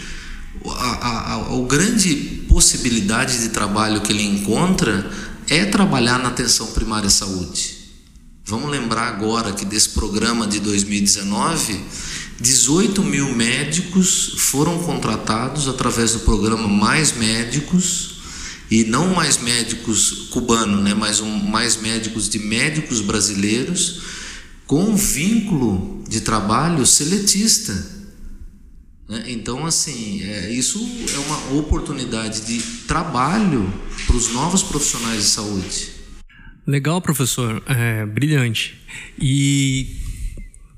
[0.65, 5.10] a, a, a, a grande possibilidade de trabalho que ele encontra
[5.49, 7.77] é trabalhar na atenção primária à saúde.
[8.45, 11.79] Vamos lembrar agora que desse programa de 2019,
[12.39, 18.15] 18 mil médicos foram contratados através do programa Mais Médicos,
[18.69, 24.01] e não mais médicos cubanos, né, mas um, mais médicos de médicos brasileiros,
[24.65, 27.96] com vínculo de trabalho seletista.
[29.08, 29.24] Né?
[29.28, 30.80] Então, assim, é, isso
[31.13, 33.72] é uma oportunidade de trabalho
[34.06, 35.89] para os novos profissionais de saúde.
[36.65, 37.63] Legal, professor.
[37.65, 38.78] É, brilhante.
[39.17, 39.96] E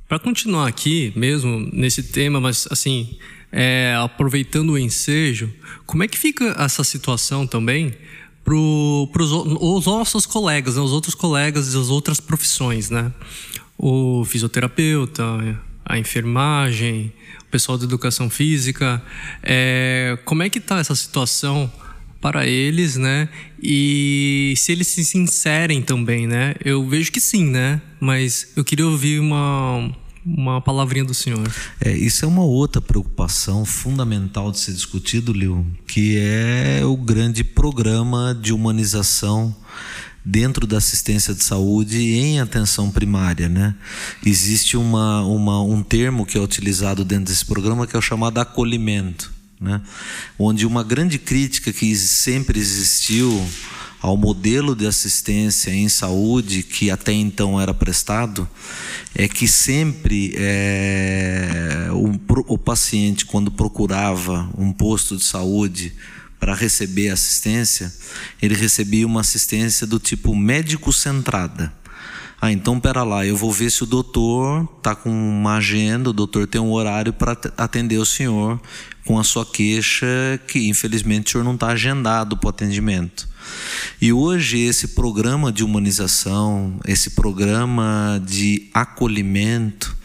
[0.07, 3.17] para continuar aqui mesmo nesse tema, mas assim,
[3.51, 5.51] é, aproveitando o ensejo,
[5.85, 7.95] como é que fica essa situação também
[8.43, 13.11] para os nossos colegas, né, os outros colegas das outras profissões, né?
[13.77, 15.23] O fisioterapeuta,
[15.85, 17.13] a enfermagem,
[17.49, 19.01] pessoal da educação física.
[19.43, 21.71] É, como é que está essa situação
[22.21, 23.29] para eles, né?
[23.61, 26.55] E se eles se inserem também, né?
[26.63, 27.81] Eu vejo que sim, né?
[27.99, 29.91] Mas eu queria ouvir uma
[30.25, 31.49] uma palavrinha do senhor.
[31.79, 37.43] É, isso é uma outra preocupação fundamental de ser discutido, Liu, que é o grande
[37.43, 39.55] programa de humanização
[40.23, 43.75] dentro da assistência de saúde em atenção primária, né?
[44.25, 48.39] Existe uma, uma, um termo que é utilizado dentro desse programa que é o chamado
[48.39, 49.81] acolhimento, né?
[50.37, 53.47] Onde uma grande crítica que sempre existiu
[54.01, 58.47] ao modelo de assistência em saúde que até então era prestado
[59.13, 65.93] é que sempre é, o, o paciente quando procurava um posto de saúde
[66.39, 67.93] para receber assistência,
[68.41, 71.73] ele recebia uma assistência do tipo médico centrada.
[72.41, 76.13] Ah, então pera lá, eu vou ver se o doutor está com uma agenda, o
[76.13, 78.61] doutor tem um horário para atender o senhor
[79.05, 80.07] com a sua queixa,
[80.47, 83.27] que infelizmente o senhor não está agendado para o atendimento.
[83.99, 89.97] E hoje esse programa de humanização, esse programa de acolhimento,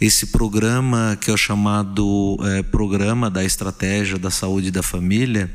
[0.00, 5.50] esse programa que é o chamado é, Programa da Estratégia da Saúde da Família,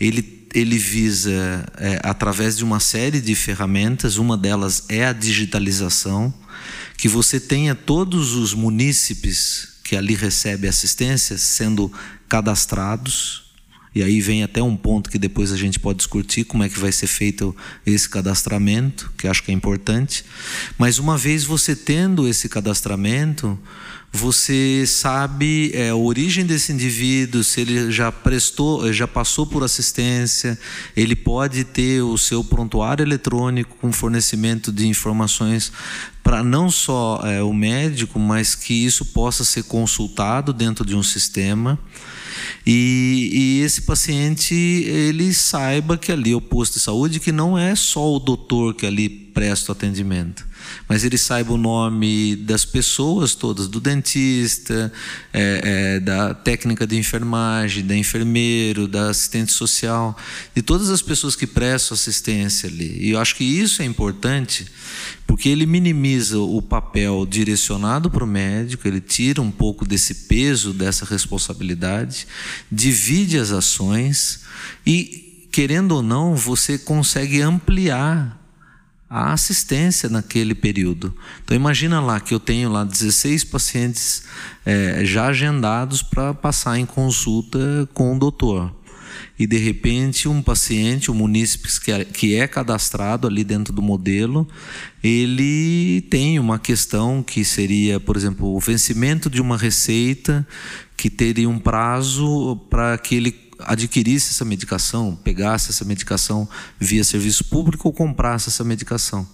[0.00, 6.32] ele, ele visa, é, através de uma série de ferramentas, uma delas é a digitalização,
[6.96, 11.92] que você tenha todos os munícipes que ali recebem assistência sendo
[12.28, 13.46] cadastrados
[13.96, 16.78] e aí vem até um ponto que depois a gente pode discutir como é que
[16.78, 20.22] vai ser feito esse cadastramento, que acho que é importante.
[20.76, 23.58] Mas uma vez você tendo esse cadastramento,
[24.16, 30.58] você sabe é, a origem desse indivíduo, se ele já prestou, já passou por assistência,
[30.96, 35.70] ele pode ter o seu prontuário eletrônico com fornecimento de informações
[36.22, 41.02] para não só é, o médico, mas que isso possa ser consultado dentro de um
[41.02, 41.78] sistema.
[42.66, 47.56] E, e, esse paciente ele saiba que ali é o posto de saúde, que não
[47.56, 50.46] é só o doutor que ali presta o atendimento
[50.88, 54.92] mas ele saiba o nome das pessoas todas, do dentista,
[55.32, 55.60] é,
[55.96, 60.16] é, da técnica de enfermagem, da enfermeiro, da assistente social,
[60.54, 62.98] de todas as pessoas que prestam assistência ali.
[63.00, 64.66] E eu acho que isso é importante,
[65.26, 70.72] porque ele minimiza o papel direcionado para o médico, ele tira um pouco desse peso,
[70.72, 72.26] dessa responsabilidade,
[72.70, 74.40] divide as ações
[74.86, 78.45] e, querendo ou não, você consegue ampliar
[79.08, 81.14] a assistência naquele período.
[81.44, 84.24] Então imagina lá que eu tenho lá 16 pacientes
[84.64, 88.74] é, já agendados para passar em consulta com o doutor.
[89.38, 93.80] E de repente um paciente, um munícipe que é, que é cadastrado ali dentro do
[93.80, 94.46] modelo,
[95.02, 100.46] ele tem uma questão que seria, por exemplo, o vencimento de uma receita
[100.96, 107.44] que teria um prazo para que ele adquirisse essa medicação, pegasse essa medicação via serviço
[107.44, 109.26] público ou comprasse essa medicação.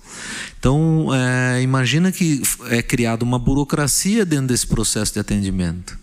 [0.59, 5.99] Então, é, imagina que é criada uma burocracia dentro desse processo de atendimento.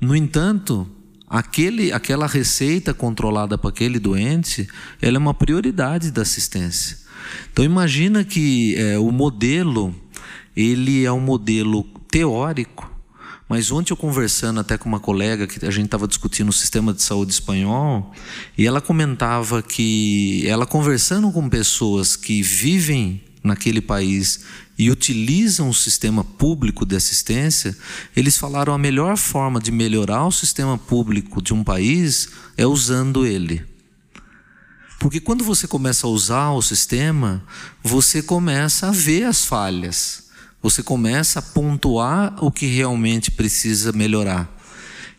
[0.00, 0.88] No entanto,
[1.28, 4.68] aquele, aquela receita controlada para aquele doente,
[5.00, 6.98] ela é uma prioridade da assistência.
[7.52, 9.94] Então, imagina que é, o modelo,
[10.56, 12.93] ele é um modelo teórico,
[13.48, 16.94] mas ontem eu conversando até com uma colega que a gente estava discutindo o sistema
[16.94, 18.12] de saúde espanhol
[18.56, 24.40] e ela comentava que ela conversando com pessoas que vivem naquele país
[24.78, 27.76] e utilizam o sistema público de assistência,
[28.16, 33.26] eles falaram a melhor forma de melhorar o sistema público de um país é usando
[33.26, 33.62] ele.
[34.98, 37.44] Porque quando você começa a usar o sistema,
[37.82, 40.23] você começa a ver as falhas.
[40.64, 44.50] Você começa a pontuar o que realmente precisa melhorar.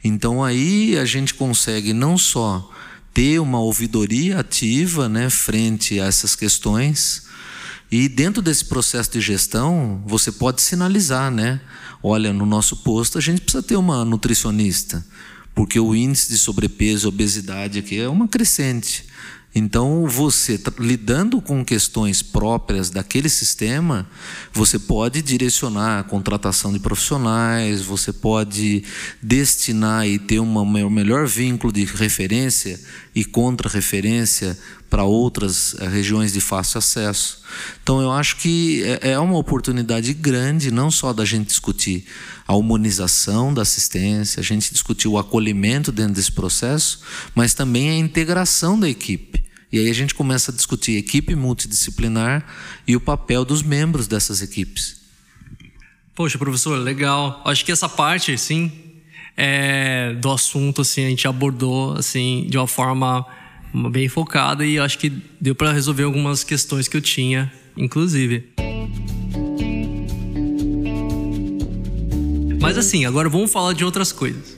[0.03, 2.67] Então aí a gente consegue não só
[3.13, 7.27] ter uma ouvidoria ativa, né, frente a essas questões,
[7.91, 11.61] e dentro desse processo de gestão, você pode sinalizar, né?
[12.01, 15.05] Olha, no nosso posto a gente precisa ter uma nutricionista,
[15.53, 19.05] porque o índice de sobrepeso e obesidade aqui é uma crescente.
[19.57, 24.05] Então, você lidando com questões próprias daquele sistema,
[24.51, 28.83] você pode direcionar a contratação de profissionais, você pode
[29.21, 32.77] destinar e ter um melhor vínculo de referência
[33.15, 37.41] e contra-referência para outras eh, regiões de fácil acesso.
[37.81, 42.05] Então, eu acho que é, é uma oportunidade grande, não só da gente discutir
[42.45, 46.99] a humanização da assistência, a gente discutir o acolhimento dentro desse processo,
[47.33, 49.44] mas também a integração da equipe.
[49.75, 52.45] E aí a gente começa a discutir equipe multidisciplinar
[52.87, 55.01] e o papel dos membros dessas equipes.
[56.15, 57.41] Poxa, professor, legal.
[57.43, 58.71] Acho que essa parte, sim,
[59.35, 63.25] é, do assunto, assim, a gente abordou, assim, de uma forma
[63.91, 65.11] bem focada e acho que
[65.41, 68.53] deu para resolver algumas questões que eu tinha, inclusive.
[72.61, 74.57] Mas assim, agora vamos falar de outras coisas.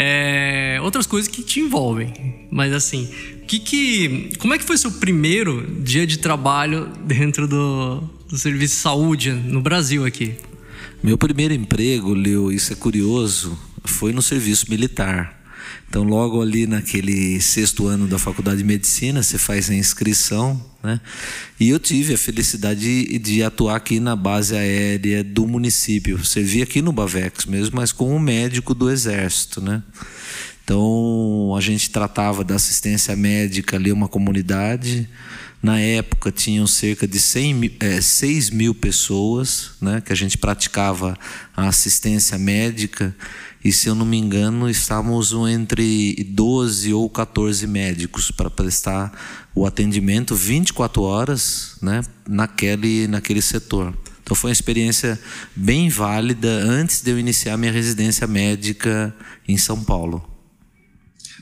[0.00, 2.46] É, outras coisas que te envolvem.
[2.52, 3.08] Mas assim,
[3.48, 8.76] que que, como é que foi seu primeiro dia de trabalho dentro do, do serviço
[8.76, 10.36] de saúde no Brasil aqui?
[11.02, 15.37] Meu primeiro emprego, Leo, isso é curioso, foi no serviço militar.
[15.88, 21.00] Então, logo ali naquele sexto ano da faculdade de medicina, você faz a inscrição, né?
[21.58, 26.24] E eu tive a felicidade de, de atuar aqui na base aérea do município.
[26.24, 29.82] Servi aqui no Bavex mesmo, mas como médico do Exército, né?
[30.62, 35.08] Então, a gente tratava da assistência médica ali, uma comunidade.
[35.62, 40.36] Na época, tinham cerca de 100 mil, é, 6 mil pessoas né, que a gente
[40.36, 41.18] praticava
[41.56, 43.16] a assistência médica.
[43.64, 49.12] E, se eu não me engano, estávamos entre 12 ou 14 médicos para prestar
[49.54, 53.92] o atendimento 24 horas né, naquele, naquele setor.
[54.22, 55.18] Então foi uma experiência
[55.56, 59.14] bem válida antes de eu iniciar minha residência médica
[59.48, 60.22] em São Paulo.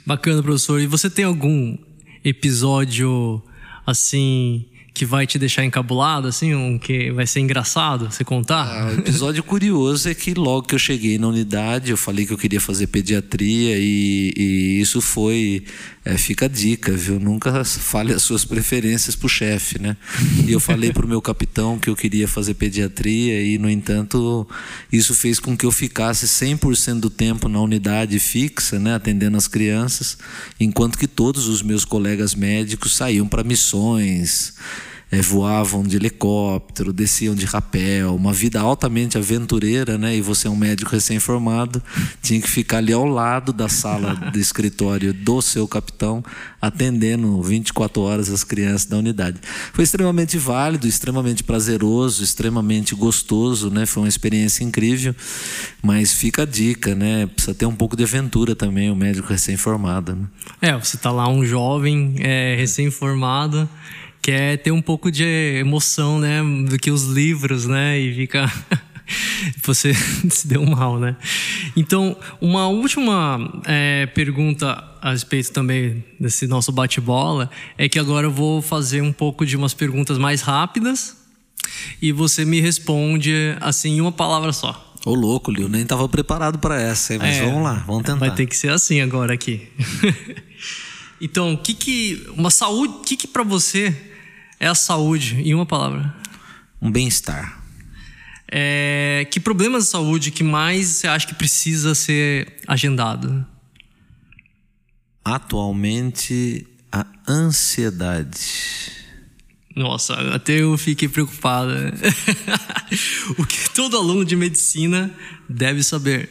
[0.07, 0.81] Bacana, professor.
[0.81, 1.77] E você tem algum
[2.25, 3.43] episódio
[3.85, 8.65] assim que vai te deixar encabulado, assim, um que vai ser engraçado você contar?
[8.65, 12.33] Ah, o episódio curioso é que logo que eu cheguei na unidade, eu falei que
[12.33, 15.65] eu queria fazer pediatria e, e isso foi.
[16.03, 17.19] É, fica a dica, viu?
[17.19, 19.97] Nunca fale as suas preferências pro chefe, né?
[20.47, 24.49] E eu falei pro meu capitão que eu queria fazer pediatria e, no entanto,
[24.91, 29.49] isso fez com que eu ficasse 100% do tempo na unidade fixa, né, atendendo as
[29.49, 30.17] crianças,
[30.61, 34.55] enquanto que todos os meus colegas médicos saíam para missões
[35.11, 40.17] é, voavam de helicóptero, desciam de rapel, uma vida altamente aventureira, né?
[40.17, 41.81] E você é um médico recém-formado,
[42.21, 46.25] tinha que ficar ali ao lado da sala do escritório do seu capitão,
[46.61, 49.39] atendendo 24 horas as crianças da unidade.
[49.73, 53.87] Foi extremamente válido, extremamente prazeroso, extremamente gostoso, né?
[53.87, 55.15] Foi uma experiência incrível,
[55.81, 57.27] mas fica a dica, né?
[57.27, 60.17] Precisa ter um pouco de aventura também, o médico recém-formado.
[60.17, 60.27] Né?
[60.61, 63.69] É, você está lá um jovem é, recém-formado
[64.27, 65.23] quer ter um pouco de
[65.61, 68.53] emoção, né, do que os livros, né, e fica
[69.63, 69.95] você
[70.29, 71.17] se deu mal, né?
[71.77, 78.31] Então, uma última é, pergunta a respeito também desse nosso bate-bola é que agora eu
[78.33, 81.17] vou fazer um pouco de umas perguntas mais rápidas
[82.03, 84.93] e você me responde assim em uma palavra só.
[85.05, 87.21] Ô louco, Lio, nem estava preparado para essa, hein?
[87.23, 88.19] mas é, vamos lá, vamos tentar.
[88.19, 89.69] Vai ter que ser assim agora aqui.
[91.23, 94.15] então, o que que uma saúde, o que que para você
[94.59, 96.15] é a saúde, em uma palavra.
[96.81, 97.63] Um bem-estar.
[98.51, 103.45] É, que problemas de saúde que mais você acha que precisa ser agendado?
[105.25, 108.95] Atualmente, a ansiedade.
[109.75, 111.93] Nossa, até eu fiquei preocupada.
[113.37, 115.13] o que todo aluno de medicina
[115.49, 116.31] deve saber?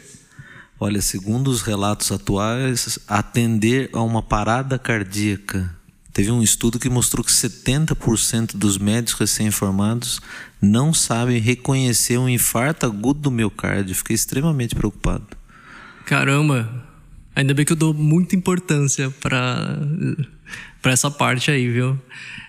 [0.79, 5.74] Olha, segundo os relatos atuais, atender a uma parada cardíaca
[6.15, 10.21] Teve um estudo que mostrou que 70% dos médicos recém-formados
[10.61, 13.93] não sabem reconhecer um infarto agudo do miocárdio.
[13.93, 15.27] Fiquei extremamente preocupado.
[16.05, 16.85] Caramba!
[17.35, 19.77] Ainda bem que eu dou muita importância para
[20.81, 21.99] para essa parte aí, viu?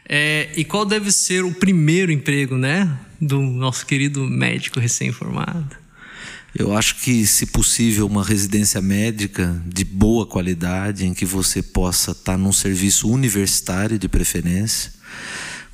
[0.09, 5.77] É, e qual deve ser o primeiro emprego, né, do nosso querido médico recém-formado?
[6.59, 12.13] Eu acho que, se possível, uma residência médica de boa qualidade, em que você possa
[12.13, 14.91] estar num serviço universitário de preferência.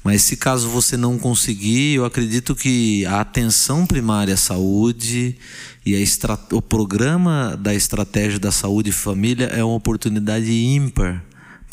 [0.02, 5.36] Mas se caso você não conseguir, eu acredito que a atenção primária à saúde
[5.86, 6.04] e
[6.50, 11.22] o programa da estratégia da saúde e família é uma oportunidade ímpar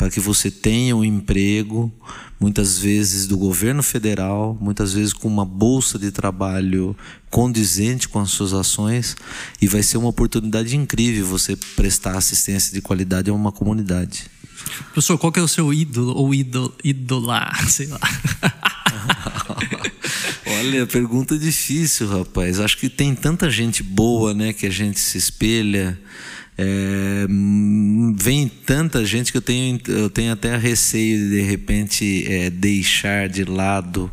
[0.00, 1.92] para que você tenha um emprego,
[2.40, 6.96] muitas vezes do governo federal, muitas vezes com uma bolsa de trabalho
[7.28, 9.14] condizente com as suas ações,
[9.60, 14.24] e vai ser uma oportunidade incrível você prestar assistência de qualidade a uma comunidade.
[14.84, 18.00] Professor, qual é o seu ídolo ou ídolo, ídola, sei lá?
[20.60, 22.58] Olha, pergunta difícil, rapaz.
[22.58, 26.00] Acho que tem tanta gente boa, né, que a gente se espelha.
[26.56, 27.26] É,
[28.20, 33.30] vem tanta gente que eu tenho, eu tenho até receio de de repente é, deixar
[33.30, 34.12] de lado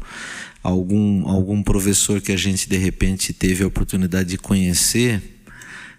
[0.63, 5.21] algum, algum professor que a gente de repente teve a oportunidade de conhecer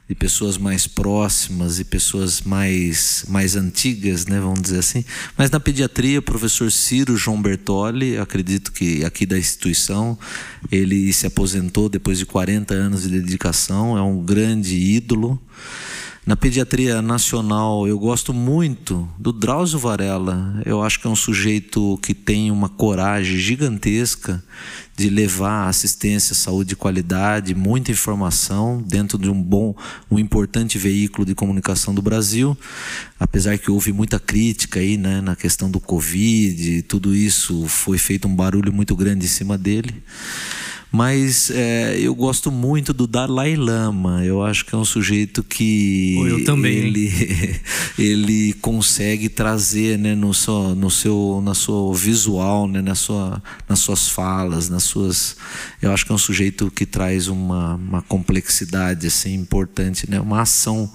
[0.09, 5.05] de pessoas mais próximas e pessoas mais, mais antigas, né, vamos dizer assim.
[5.37, 10.19] Mas na pediatria, o professor Ciro João Bertoli, acredito que aqui da instituição,
[10.73, 15.39] ele se aposentou depois de 40 anos de dedicação, é um grande ídolo.
[16.29, 20.61] Na pediatria nacional, eu gosto muito do Drauzio Varela.
[20.67, 24.45] Eu acho que é um sujeito que tem uma coragem gigantesca
[24.95, 29.75] de levar assistência, saúde de qualidade, muita informação dentro de um bom,
[30.11, 32.55] um importante veículo de comunicação do Brasil.
[33.19, 38.29] Apesar que houve muita crítica aí, né, na questão do Covid, tudo isso foi feito
[38.29, 39.95] um barulho muito grande em cima dele.
[40.91, 44.25] Mas é, eu gosto muito do Dalai Lama.
[44.25, 46.77] Eu acho que é um sujeito que eu também.
[46.77, 47.13] ele
[47.99, 53.81] ele consegue trazer, né, no seu, no seu, na sua visual, né, na sua, nas
[53.81, 55.37] suas falas, nas suas.
[55.83, 60.41] Eu acho que é um sujeito que traz uma, uma complexidade assim importante, né, uma
[60.41, 60.91] ação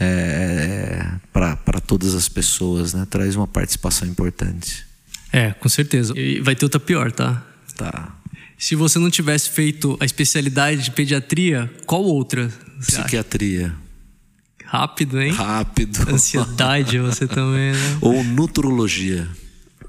[0.00, 4.86] é, para todas as pessoas, né, traz uma participação importante.
[5.32, 6.14] É, com certeza.
[6.16, 7.44] E vai ter outra pior, tá?
[7.76, 8.17] Tá.
[8.58, 12.52] Se você não tivesse feito a especialidade de pediatria, qual outra?
[12.80, 13.72] Psiquiatria.
[14.64, 15.30] Rápido, hein?
[15.30, 15.98] Rápido.
[16.12, 17.98] Ansiedade, você também, né?
[18.00, 19.28] Ou nutrologia.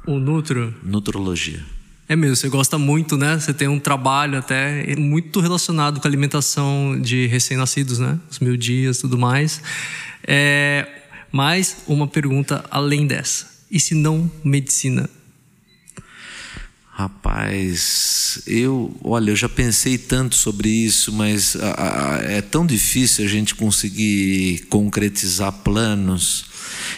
[0.06, 0.74] O nutro?
[0.84, 1.60] Nutrologia.
[2.08, 3.40] É mesmo, você gosta muito, né?
[3.40, 8.20] Você tem um trabalho até muito relacionado com a alimentação de recém-nascidos, né?
[8.30, 9.62] Os mil dias tudo mais.
[10.26, 10.88] É,
[11.32, 13.48] mas uma pergunta além dessa.
[13.70, 15.10] E se não medicina?
[17.00, 23.24] Rapaz, eu, olha, eu já pensei tanto sobre isso, mas a, a, é tão difícil
[23.24, 26.44] a gente conseguir concretizar planos.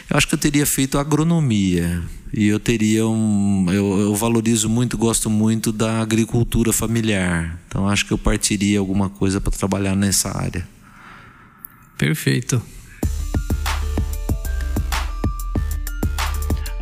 [0.09, 2.01] Eu acho que eu teria feito agronomia
[2.33, 7.61] e eu teria um, eu, eu valorizo muito, gosto muito da agricultura familiar.
[7.67, 10.67] Então acho que eu partiria alguma coisa para trabalhar nessa área.
[11.95, 12.59] Perfeito.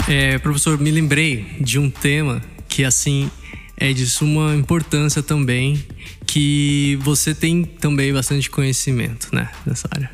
[0.08, 3.30] É, professor, me lembrei de um tema que assim
[3.76, 5.84] é de suma importância também,
[6.26, 10.12] que você tem também bastante conhecimento né, nessa área.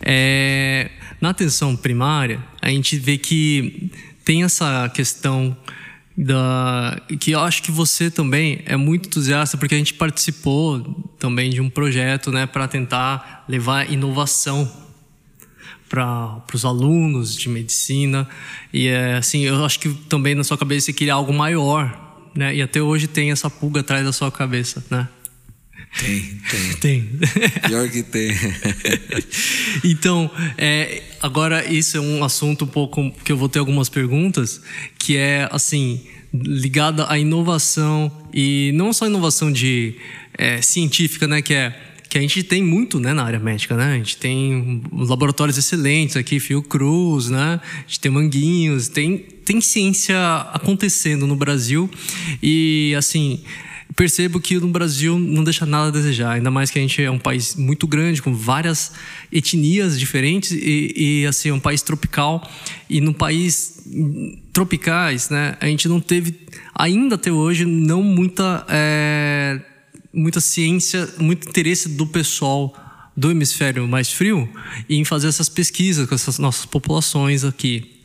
[0.00, 0.90] É,
[1.20, 3.90] na atenção primária, a gente vê que
[4.24, 5.56] tem essa questão
[6.16, 10.80] da que eu acho que você também é muito entusiasta porque a gente participou
[11.18, 14.85] também de um projeto né para tentar levar inovação
[15.88, 18.28] para os alunos de medicina
[18.72, 22.06] e é assim eu acho que também na sua cabeça você queria algo maior
[22.36, 22.54] né?
[22.54, 25.08] E até hoje tem essa pulga atrás da sua cabeça, né?
[25.98, 26.74] Tem, tem.
[26.76, 27.02] Tem.
[27.66, 28.30] Pior que tem.
[29.82, 34.60] então, é, agora isso é um assunto um pouco que eu vou ter algumas perguntas,
[34.98, 39.94] que é assim ligada à inovação e não só inovação de
[40.36, 41.40] é, científica, né?
[41.40, 41.80] Que é
[42.16, 43.92] que a gente tem muito né, na área médica, né?
[43.92, 47.60] A gente tem laboratórios excelentes aqui, Fiocruz, né?
[47.62, 50.16] A gente tem Manguinhos, tem, tem ciência
[50.50, 51.90] acontecendo no Brasil
[52.42, 53.42] e, assim,
[53.94, 57.10] percebo que no Brasil não deixa nada a desejar, ainda mais que a gente é
[57.10, 58.92] um país muito grande, com várias
[59.30, 62.50] etnias diferentes e, e assim, é um país tropical.
[62.88, 63.84] E num país
[64.54, 66.34] tropicais, né, a gente não teve,
[66.74, 68.64] ainda até hoje, não muita...
[68.70, 69.60] É,
[70.16, 72.74] muita ciência, muito interesse do pessoal
[73.14, 74.48] do hemisfério mais frio
[74.88, 78.00] em fazer essas pesquisas com essas nossas populações aqui.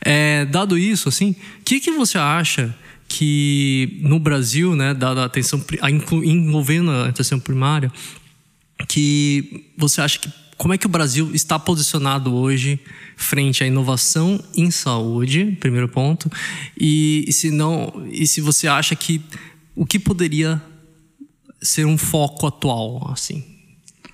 [0.00, 1.30] É, dado isso, assim,
[1.60, 2.74] o que, que você acha
[3.06, 5.64] que no Brasil, né, dada a atenção,
[6.24, 7.92] envolvendo a atenção primária,
[8.88, 12.78] que você acha que como é que o Brasil está posicionado hoje
[13.16, 16.30] frente à inovação em saúde, primeiro ponto,
[16.78, 19.20] e, e se não, e se você acha que
[19.74, 20.62] o que poderia
[21.64, 23.42] ser um foco atual, assim,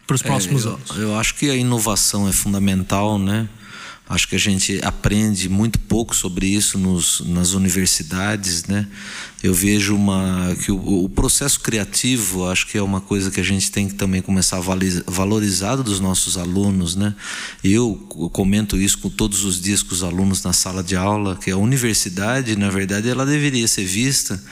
[0.06, 0.90] para os próximos é, eu, anos?
[0.96, 3.48] Eu acho que a inovação é fundamental, né?
[4.08, 8.88] Acho que a gente aprende muito pouco sobre isso nos, nas universidades, né?
[9.40, 13.44] Eu vejo uma que o, o, processo criativo, acho que é uma coisa que a
[13.44, 14.60] gente tem que também começar a
[15.06, 17.14] valorizar dos nossos alunos, né?
[17.62, 17.94] Eu
[18.32, 21.56] comento isso com todos os dias com os alunos na sala de aula, que a
[21.56, 24.42] universidade, na verdade, ela deveria ser vista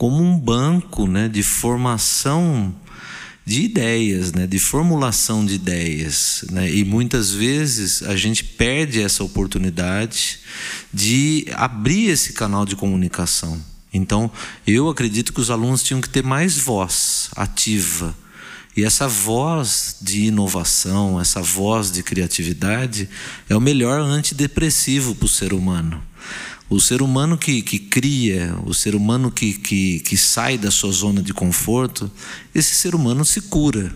[0.00, 2.74] como um banco né, de formação
[3.44, 6.42] de ideias, né, de formulação de ideias.
[6.50, 6.74] Né?
[6.74, 10.38] E muitas vezes a gente perde essa oportunidade
[10.90, 13.62] de abrir esse canal de comunicação.
[13.92, 14.30] Então,
[14.66, 18.16] eu acredito que os alunos tinham que ter mais voz ativa
[18.74, 23.06] E essa voz de inovação, essa voz de criatividade,
[23.50, 26.02] é o melhor antidepressivo para o ser humano.
[26.70, 30.92] O ser humano que, que cria, o ser humano que, que, que sai da sua
[30.92, 32.10] zona de conforto,
[32.54, 33.92] esse ser humano se cura.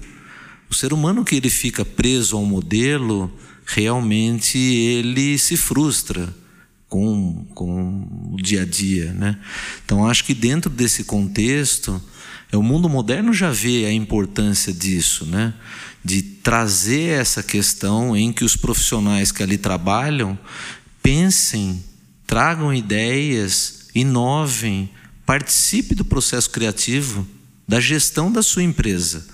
[0.68, 3.32] O ser humano que ele fica preso a um modelo,
[3.64, 6.34] realmente ele se frustra
[6.88, 9.12] com, com o dia a dia.
[9.12, 9.38] Né?
[9.84, 12.02] Então, acho que dentro desse contexto,
[12.50, 15.54] é, o mundo moderno já vê a importância disso, né?
[16.04, 20.38] de trazer essa questão em que os profissionais que ali trabalham
[21.02, 21.82] pensem,
[22.26, 24.90] tragam ideias, inovem,
[25.24, 27.26] participe do processo criativo
[27.66, 29.26] da gestão da sua empresa.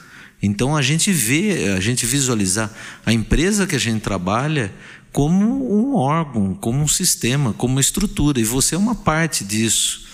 [0.43, 2.72] Então a gente vê, a gente visualizar
[3.05, 4.72] a empresa que a gente trabalha
[5.12, 10.09] como um órgão, como um sistema, como uma estrutura, e você é uma parte disso.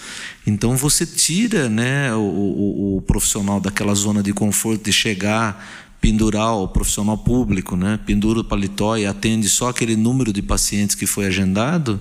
[0.46, 6.54] Então você tira né, o, o, o profissional daquela zona de conforto de chegar, pendurar
[6.54, 7.98] o profissional público, né?
[8.06, 12.00] pendura o paletó e atende só aquele número de pacientes que foi agendado,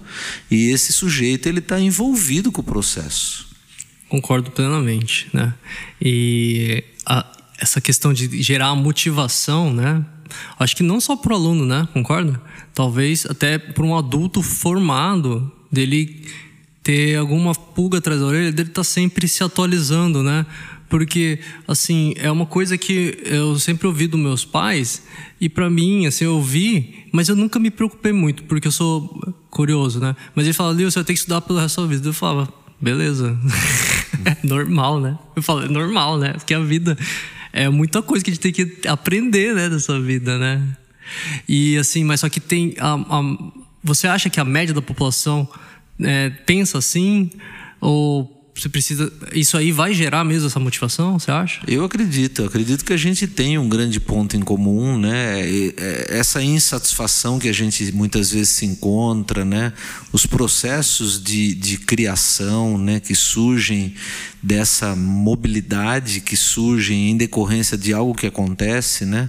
[0.51, 3.47] e esse sujeito ele está envolvido com o processo.
[4.07, 5.55] Concordo plenamente, né?
[5.99, 7.25] E a,
[7.57, 10.05] essa questão de gerar motivação, né?
[10.59, 11.87] Acho que não só para o aluno, né?
[11.91, 12.39] Concorda?
[12.75, 16.27] Talvez até para um adulto formado dele
[16.83, 20.45] ter alguma pulga atrás da orelha, dele estar tá sempre se atualizando, né?
[20.95, 25.03] Porque, assim, é uma coisa que eu sempre ouvi dos meus pais,
[25.41, 29.21] e para mim, assim, eu ouvi, mas eu nunca me preocupei muito, porque eu sou
[29.49, 30.15] curioso, né?
[30.33, 32.07] Mas ele fala, Leo, você vai ter que estudar pelo resto da vida.
[32.07, 32.47] Eu falava,
[32.79, 33.37] beleza.
[34.23, 35.19] é normal, né?
[35.35, 36.31] Eu falo, é normal, né?
[36.31, 36.97] Porque a vida
[37.51, 40.77] é muita coisa que a gente tem que aprender, né, dessa vida, né?
[41.45, 42.73] E assim, mas só que tem.
[42.79, 43.21] A, a,
[43.83, 45.45] você acha que a média da população
[45.99, 47.31] é, pensa assim?
[47.81, 49.11] Ou você precisa.
[49.33, 51.61] Isso aí vai gerar mesmo essa motivação, você acha?
[51.67, 55.41] Eu acredito, eu acredito que a gente tem um grande ponto em comum, né?
[56.07, 59.73] Essa insatisfação que a gente muitas vezes se encontra, né?
[60.13, 63.01] Os processos de, de criação, né?
[63.01, 63.93] Que surgem
[64.41, 69.27] dessa mobilidade que surge em decorrência de algo que acontece, né?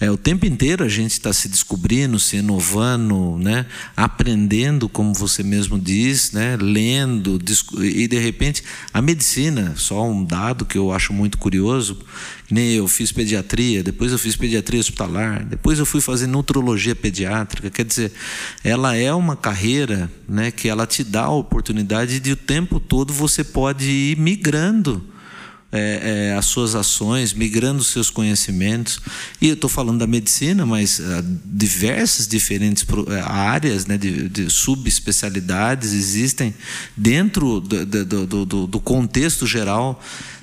[0.00, 3.66] É, o tempo inteiro a gente está se descobrindo, se inovando, né?
[3.96, 6.56] Aprendendo, como você mesmo diz, né?
[6.60, 7.40] Lendo
[7.82, 8.61] e de repente
[8.92, 11.98] a medicina, só um dado que eu acho muito curioso,
[12.50, 17.70] nem eu fiz pediatria, depois eu fiz pediatria hospitalar, depois eu fui fazer nutrologia pediátrica.
[17.70, 18.12] Quer dizer,
[18.62, 23.12] ela é uma carreira né, que ela te dá a oportunidade de o tempo todo
[23.12, 25.11] você pode ir migrando.
[25.74, 29.00] É, é, as suas ações, migrando os seus conhecimentos.
[29.40, 34.50] E eu estou falando da medicina, mas uh, diversas diferentes uh, áreas né, de, de
[34.50, 36.54] subespecialidades existem
[36.94, 39.98] dentro do, do, do, do contexto geral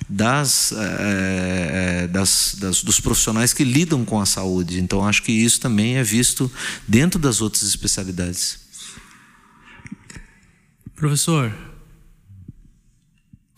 [0.09, 4.79] das, é, das, das, dos profissionais que lidam com a saúde.
[4.79, 6.51] Então, acho que isso também é visto
[6.87, 8.57] dentro das outras especialidades.
[10.95, 11.53] Professor,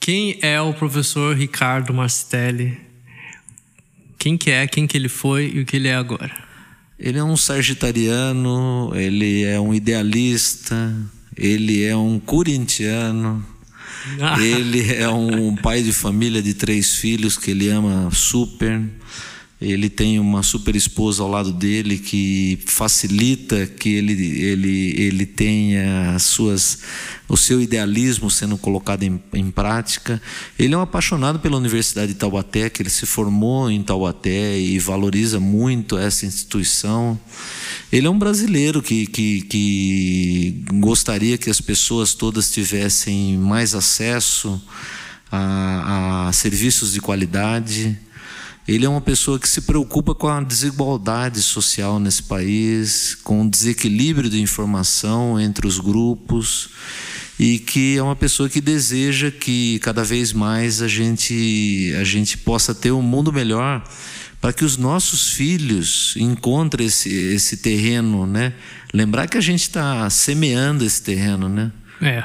[0.01, 2.75] quem é o professor Ricardo Marstelli?
[4.17, 6.35] Quem que é, quem que ele foi e o que ele é agora?
[6.97, 10.91] Ele é um sagitariano, ele é um idealista,
[11.37, 13.45] ele é um corintiano,
[14.41, 18.81] ele é um pai de família de três filhos que ele ama super.
[19.61, 26.17] Ele tem uma super esposa ao lado dele que facilita que ele, ele, ele tenha
[26.17, 26.79] suas,
[27.29, 30.19] o seu idealismo sendo colocado em, em prática.
[30.57, 34.79] Ele é um apaixonado pela Universidade de Taubaté, que ele se formou em Taubaté e
[34.79, 37.19] valoriza muito essa instituição.
[37.91, 44.59] Ele é um brasileiro que, que, que gostaria que as pessoas todas tivessem mais acesso
[45.31, 47.95] a, a serviços de qualidade
[48.67, 53.49] ele é uma pessoa que se preocupa com a desigualdade social nesse país, com o
[53.49, 56.69] desequilíbrio de informação entre os grupos
[57.39, 62.37] e que é uma pessoa que deseja que cada vez mais a gente a gente
[62.37, 63.83] possa ter um mundo melhor
[64.39, 68.53] para que os nossos filhos encontrem esse, esse terreno, né?
[68.93, 71.71] Lembrar que a gente está semeando esse terreno, né?
[72.01, 72.23] É.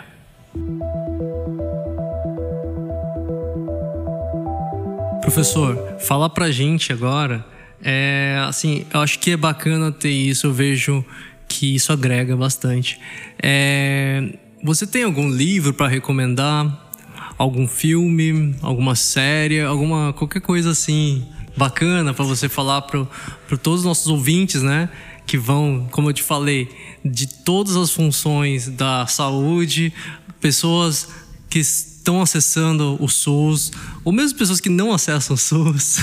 [5.27, 7.45] Professor, fala pra gente agora.
[7.83, 11.05] É, assim, eu acho que é bacana ter isso, eu vejo
[11.49, 13.01] que isso agrega bastante.
[13.43, 16.93] É, você tem algum livro para recomendar?
[17.37, 23.85] Algum filme, alguma série, alguma qualquer coisa assim bacana para você falar para todos os
[23.85, 24.89] nossos ouvintes, né?
[25.27, 26.69] Que vão, como eu te falei,
[27.05, 29.93] de todas as funções da saúde,
[30.41, 31.09] pessoas
[31.51, 31.61] que
[32.07, 33.73] estão acessando o SUS,
[34.05, 35.99] ou mesmo pessoas que não acessam o SUS?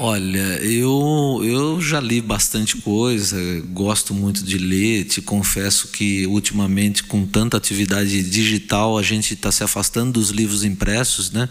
[0.00, 3.36] Olha, eu, eu já li bastante coisa,
[3.72, 5.06] gosto muito de ler.
[5.06, 10.62] Te confesso que ultimamente, com tanta atividade digital, a gente está se afastando dos livros
[10.62, 11.48] impressos, né?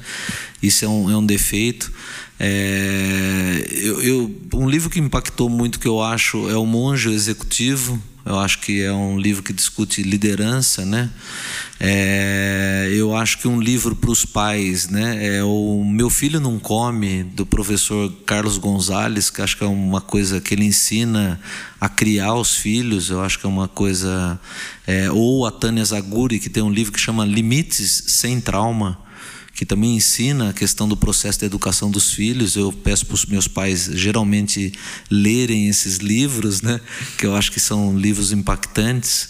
[0.64, 1.92] Isso é um, é um defeito.
[2.40, 8.02] É, eu, eu, um livro que impactou muito, que eu acho, é O Monge Executivo.
[8.26, 11.10] Eu acho que é um livro que discute liderança, né?
[11.80, 15.38] É, eu acho que um livro para os pais, né?
[15.38, 20.02] É o Meu Filho Não Come, do professor Carlos Gonzalez, que acho que é uma
[20.02, 21.40] coisa que ele ensina
[21.80, 24.38] a criar os filhos, eu acho que é uma coisa.
[24.86, 29.08] É, ou a Tânia Zaguri, que tem um livro que chama Limites Sem Trauma
[29.58, 32.56] que também ensina a questão do processo de educação dos filhos.
[32.56, 34.72] Eu peço para os meus pais geralmente
[35.10, 36.80] lerem esses livros, né?
[37.18, 39.30] que eu acho que são livros impactantes.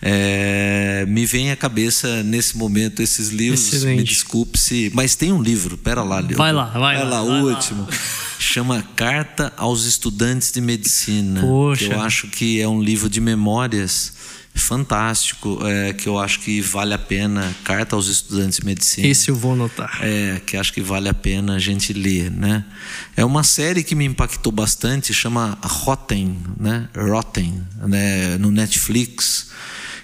[0.00, 3.70] É, me vem à cabeça nesse momento esses livros.
[3.70, 3.98] Excelente.
[3.98, 4.90] Me desculpe se.
[4.94, 6.38] Mas tem um livro, pera lá, Leo.
[6.38, 7.22] Vai lá, vai, vai lá.
[7.22, 7.82] o último.
[7.82, 7.88] Lá.
[8.38, 11.42] Chama Carta aos Estudantes de Medicina.
[11.42, 11.86] Poxa.
[11.86, 14.15] Que eu acho que é um livro de memórias
[14.56, 19.06] fantástico, é, que eu acho que vale a pena, Carta aos Estudantes de Medicina.
[19.06, 19.98] Esse eu vou anotar.
[20.02, 22.64] É, que acho que vale a pena a gente ler, né?
[23.16, 26.88] É uma série que me impactou bastante, chama Rotten, né?
[26.96, 28.36] Rotten, né?
[28.38, 29.50] no Netflix,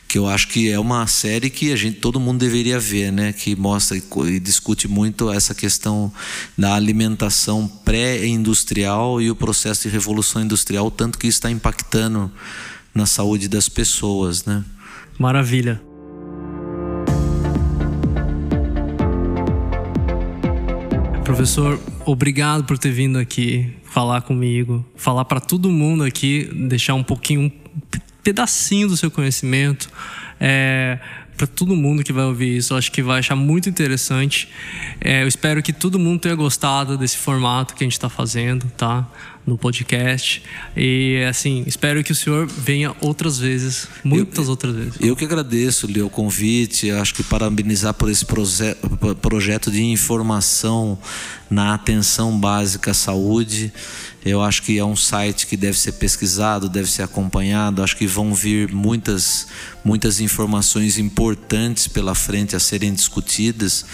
[0.06, 3.32] que eu acho que é uma série que a gente todo mundo deveria ver, né?
[3.32, 6.12] Que mostra e discute muito essa questão
[6.56, 12.30] da alimentação pré-industrial e o processo de revolução industrial, tanto que está impactando
[12.94, 14.64] na saúde das pessoas, né?
[15.18, 15.80] Maravilha.
[21.24, 27.02] Professor, obrigado por ter vindo aqui falar comigo, falar para todo mundo aqui, deixar um
[27.02, 27.50] pouquinho, um
[28.22, 29.88] pedacinho do seu conhecimento.
[30.40, 30.98] É,
[31.36, 32.72] para todo mundo que vai ouvir isso.
[32.72, 34.48] Eu acho que vai achar muito interessante.
[35.00, 38.70] É, eu espero que todo mundo tenha gostado desse formato que a gente está fazendo,
[38.76, 39.08] tá?
[39.44, 40.42] No podcast.
[40.76, 44.94] E, assim, espero que o senhor venha outras vezes, muitas eu, outras vezes.
[45.00, 46.90] Eu que agradeço, Leo, o convite.
[46.92, 48.24] Acho que parabenizar por esse
[49.20, 50.96] projeto de informação
[51.52, 53.72] na atenção básica à saúde.
[54.24, 57.82] Eu acho que é um site que deve ser pesquisado, deve ser acompanhado.
[57.82, 59.48] Acho que vão vir muitas,
[59.84, 63.84] muitas informações importantes pela frente a serem discutidas.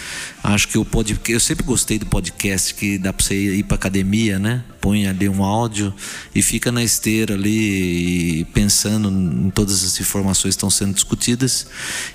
[0.43, 3.75] Acho que o podcast, eu sempre gostei do podcast que dá para você ir para
[3.75, 4.63] academia, né?
[4.79, 5.93] Põe ali um áudio
[6.33, 11.65] e fica na esteira ali pensando em todas as informações que estão sendo discutidas.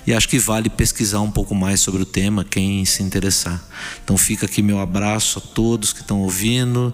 [0.07, 3.61] E acho que vale pesquisar um pouco mais sobre o tema, quem se interessar.
[4.03, 6.93] Então fica aqui meu abraço a todos que estão ouvindo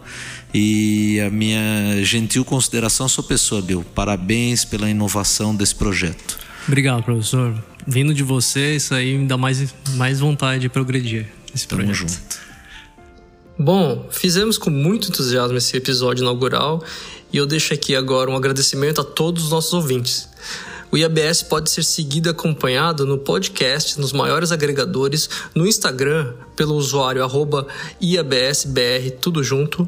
[0.54, 3.86] e a minha gentil consideração à sua pessoa, Bill.
[3.96, 6.40] Parabéns pela inovação desse projeto.
[6.68, 7.54] Obrigado, professor.
[7.88, 12.10] Vindo de você, isso aí me dá mais, mais vontade de progredir nesse Tamo projeto.
[12.10, 12.52] Junto.
[13.58, 16.84] Bom, fizemos com muito entusiasmo esse episódio inaugural
[17.32, 20.31] e eu deixo aqui agora um agradecimento a todos os nossos ouvintes.
[20.92, 26.76] O IABS pode ser seguido e acompanhado no podcast, nos maiores agregadores, no Instagram, pelo
[26.76, 27.24] usuário
[28.02, 29.88] IABSBR, tudo junto,